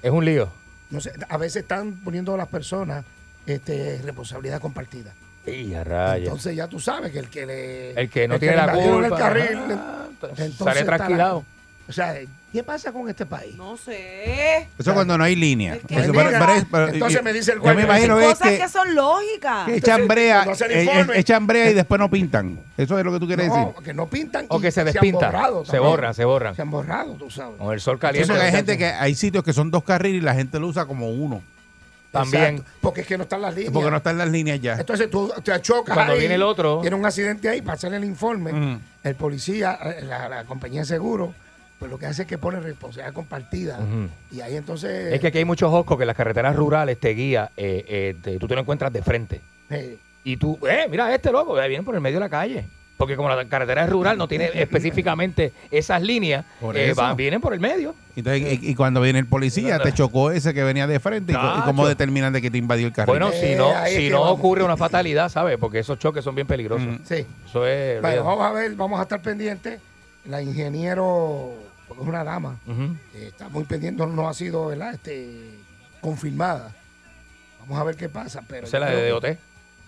Es 0.01 0.11
un 0.11 0.23
lío. 0.25 0.51
no 0.89 1.01
sé, 1.01 1.11
a 1.27 1.37
veces 1.37 1.63
están 1.63 1.93
poniendo 2.03 2.33
a 2.33 2.37
las 2.37 2.47
personas 2.47 3.03
este, 3.45 3.99
responsabilidad 4.03 4.61
compartida. 4.61 5.13
Y 5.45 5.73
a 5.73 5.83
rayos. 5.83 6.27
Entonces 6.27 6.55
ya 6.55 6.67
tú 6.69 6.79
sabes 6.79 7.11
que 7.11 7.19
el 7.19 7.27
que 7.29 7.45
le... 7.45 7.91
El 7.99 8.09
que 8.09 8.25
no 8.29 8.35
el 8.35 8.39
tiene 8.39 8.55
la 8.55 8.71
culpa. 8.71 9.07
el 9.07 9.13
carril, 9.13 9.59
ah, 9.71 10.05
entonces 10.09 10.53
sale 10.55 10.79
la- 10.79 10.85
trasquilado. 10.85 11.43
O 11.89 11.91
sea, 11.91 12.15
¿qué 12.53 12.63
pasa 12.63 12.91
con 12.93 13.09
este 13.09 13.25
país? 13.25 13.55
No 13.55 13.75
sé. 13.75 14.69
Eso 14.77 14.93
cuando 14.93 15.17
no 15.17 15.23
hay 15.25 15.35
línea. 15.35 15.73
Es 15.75 15.81
que 15.85 15.95
Eso, 15.99 16.11
mira, 16.13 16.25
pero- 16.25 16.39
pero- 16.45 16.67
pero- 16.71 16.87
entonces 16.89 17.23
me 17.23 17.33
dice 17.33 17.51
el 17.51 17.57
Yo 17.57 17.63
me 17.63 17.73
guardia, 17.73 17.83
imagino 17.85 18.15
Hay 18.17 18.23
es 18.25 18.29
cosas 18.37 18.49
que, 18.51 18.57
que 18.59 18.69
son 18.69 18.95
lógicas. 18.95 19.65
que 19.65 19.75
echan 19.75 20.07
brea, 20.07 20.35
cuando 20.35 20.51
hacen 20.53 20.71
eh, 20.71 20.85
informe- 20.85 21.15
eh, 21.15 21.19
echan 21.19 21.47
brea 21.47 21.69
y 21.71 21.73
después 21.73 21.99
no 21.99 22.09
pintan. 22.09 22.59
Eso 22.77 22.97
es 22.99 23.03
lo 23.05 23.11
que 23.11 23.19
tú 23.19 23.27
quieres 23.27 23.47
No, 23.49 23.55
decir. 23.67 23.83
que 23.83 23.93
no 23.93 24.07
pintan. 24.07 24.45
O 24.49 24.59
y 24.59 24.61
que 24.61 24.71
se 24.71 24.79
han 24.81 24.85
despinta. 24.85 25.25
borrado 25.31 25.65
Se 25.65 25.71
también. 25.73 25.89
borran, 25.91 26.13
se 26.13 26.25
borran. 26.25 26.55
Se 26.55 26.61
han 26.61 26.71
borrado, 26.71 27.13
tú 27.15 27.29
sabes. 27.29 27.57
Con 27.57 27.73
el 27.73 27.81
sol 27.81 27.99
caliente. 27.99 28.31
Eso 28.31 28.39
que 28.39 28.45
hay 28.45 28.51
gente 28.53 28.77
que 28.77 28.85
hay 28.85 29.15
sitios 29.15 29.43
que 29.43 29.51
son 29.53 29.71
dos 29.71 29.83
carriles 29.83 30.21
y 30.21 30.25
la 30.25 30.35
gente 30.35 30.59
lo 30.59 30.67
usa 30.67 30.85
como 30.85 31.09
uno. 31.09 31.41
También. 32.11 32.43
Exacto, 32.57 32.71
porque 32.81 33.01
es 33.01 33.07
que 33.07 33.17
no 33.17 33.23
están 33.23 33.41
las 33.41 33.55
líneas. 33.55 33.73
Porque 33.73 33.89
no 33.89 33.97
están 33.97 34.19
las 34.19 34.29
líneas 34.29 34.61
ya. 34.61 34.73
Entonces 34.75 35.09
tú 35.09 35.33
te 35.43 35.59
chocas 35.61 35.95
Cuando 35.95 36.13
ahí, 36.13 36.19
viene 36.19 36.35
el 36.35 36.43
otro- 36.43 36.79
Tiene 36.81 36.95
un 36.95 37.03
accidente 37.03 37.49
ahí 37.49 37.63
para 37.63 37.73
hacerle 37.73 37.97
el 37.97 38.05
informe. 38.05 38.79
El 39.03 39.15
policía, 39.15 39.79
eh, 39.83 40.03
la, 40.03 40.29
la 40.29 40.43
compañía 40.43 40.81
de 40.81 40.85
seguro, 40.85 41.33
pues 41.83 41.91
lo 41.91 41.99
que 41.99 42.05
hace 42.05 42.21
es 42.21 42.27
que 42.29 42.37
pone 42.37 42.61
responsabilidad 42.61 43.13
compartida. 43.13 43.77
Y 44.31 44.39
ahí 44.39 44.55
entonces... 44.55 45.13
Es 45.13 45.19
que 45.19 45.27
aquí 45.27 45.39
hay 45.39 45.43
muchos 45.43 45.69
joscos 45.69 45.97
que 45.99 46.05
las 46.05 46.15
carreteras 46.15 46.55
rurales 46.55 46.97
te 46.97 47.09
guía, 47.09 47.51
eh, 47.57 47.83
eh, 47.89 48.15
te- 48.23 48.39
tú 48.39 48.47
te 48.47 48.55
lo 48.55 48.61
encuentras 48.61 48.93
de 48.93 49.01
frente. 49.03 49.41
eh, 49.69 49.97
Y 50.23 50.37
tú, 50.37 50.57
eh, 50.65 50.87
mira 50.89 51.13
este 51.13 51.29
loco, 51.29 51.61
eh, 51.61 51.67
viene 51.67 51.83
por 51.83 51.93
el 51.93 51.99
medio 51.99 52.15
de 52.15 52.19
la 52.21 52.29
calle. 52.29 52.63
Porque 52.95 53.17
como 53.17 53.27
la 53.27 53.43
carretera 53.49 53.83
es 53.83 53.89
rural, 53.89 54.17
no 54.17 54.29
tiene 54.29 54.45
específicamente 54.53 55.51
esas 55.71 56.01
líneas, 56.01 56.45
Por 56.61 56.77
eh, 56.77 56.93
van- 56.93 57.17
vienen 57.17 57.41
por 57.41 57.53
el 57.53 57.59
medio. 57.59 57.93
Entonces, 58.15 58.59
y, 58.63 58.69
y 58.69 58.75
cuando 58.75 59.01
viene 59.01 59.19
el 59.19 59.25
policía, 59.25 59.77
te 59.79 59.91
chocó 59.91 60.31
ese 60.31 60.53
que 60.53 60.63
venía 60.63 60.87
de 60.87 61.01
frente. 61.01 61.33
¿Y, 61.33 61.61
cómo 61.65 61.85
determinan 61.85 62.31
de 62.31 62.41
que 62.41 62.49
te 62.49 62.57
invadió 62.59 62.87
el 62.87 62.93
carril? 62.93 63.09
Bueno, 63.19 63.33
si 63.33 63.55
no, 63.55 63.73
si 63.87 64.09
no 64.09 64.21
vamos. 64.21 64.39
ocurre 64.39 64.63
una 64.63 64.77
fatalidad, 64.77 65.27
¿sabes? 65.27 65.57
Porque 65.57 65.79
esos 65.79 65.99
choques 65.99 66.23
son 66.23 66.33
bien 66.33 66.47
peligrosos. 66.47 66.87
Sí. 67.03 67.25
Eso 67.45 67.67
es. 67.67 68.01
Bueno, 68.01 68.23
vamos 68.23 68.45
a 68.45 68.51
ver, 68.53 68.73
vamos 68.75 68.97
a 69.01 69.03
estar 69.03 69.21
pendientes. 69.21 69.81
La 70.25 70.41
ingeniero, 70.41 71.51
porque 71.95 72.03
es 72.03 72.09
una 72.09 72.23
dama, 72.23 72.57
Ujú. 72.67 72.95
eh, 73.15 73.27
está 73.27 73.49
muy 73.49 73.63
pendiente, 73.65 74.05
no 74.05 74.27
ha 74.29 74.33
sido 74.33 74.67
¿verdad? 74.67 74.93
Este, 74.93 75.57
confirmada. 76.01 76.71
Vamos 77.61 77.79
a 77.79 77.83
ver 77.85 77.95
qué 77.95 78.09
pasa. 78.09 78.41
Pero 78.47 78.67
Esa 78.67 78.77
es 78.77 78.81
la 78.81 78.89
de 78.89 79.09
DOT. 79.09 79.25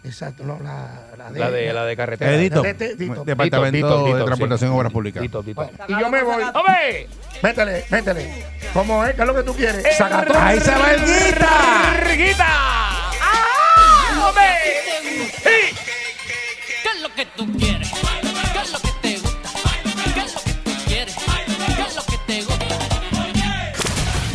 Exacto, 0.06 0.44
no, 0.44 0.60
la, 0.62 1.02
la 1.18 1.32
de... 1.32 1.40
La 1.40 1.50
de, 1.52 1.74
la 1.74 1.84
de 1.86 1.98
carretera. 1.98 2.32
Edito, 2.36 2.62
Dito, 2.62 2.86
Dito. 2.96 3.26
Departamento 3.26 3.78
Dito, 3.78 4.06
Dito, 4.06 4.16
de 4.18 4.22
sí. 4.22 4.26
Transportación 4.28 4.72
y 4.72 4.78
Obras 4.78 4.92
Públicas. 4.94 5.22
Dito, 5.22 5.42
Dito. 5.42 5.56
Bueno, 5.64 5.72
y 5.88 6.00
yo 6.00 6.10
me 6.12 6.22
voy. 6.24 6.44
¡Hombre! 6.44 7.08
Métele, 7.42 7.86
métele. 7.90 8.46
¿Cómo 8.72 9.04
es? 9.04 9.16
¿Qué 9.16 9.22
es 9.22 9.28
lo 9.28 9.34
que 9.36 9.44
tú 9.44 9.56
quieres? 9.56 9.98
Sacatón. 9.98 10.38
¡Ahí 10.40 10.60
se 10.60 10.72
va 10.76 10.94
el 10.94 11.02
guita! 11.02 12.00
¡Riguita! 12.08 12.46
¡Ah! 12.48 14.28
¡Hombre! 14.30 14.44
¿Qué 15.44 16.90
es 16.96 17.02
lo 17.02 17.10
que 17.16 17.26
tú 17.36 17.52
quieres? 17.58 17.92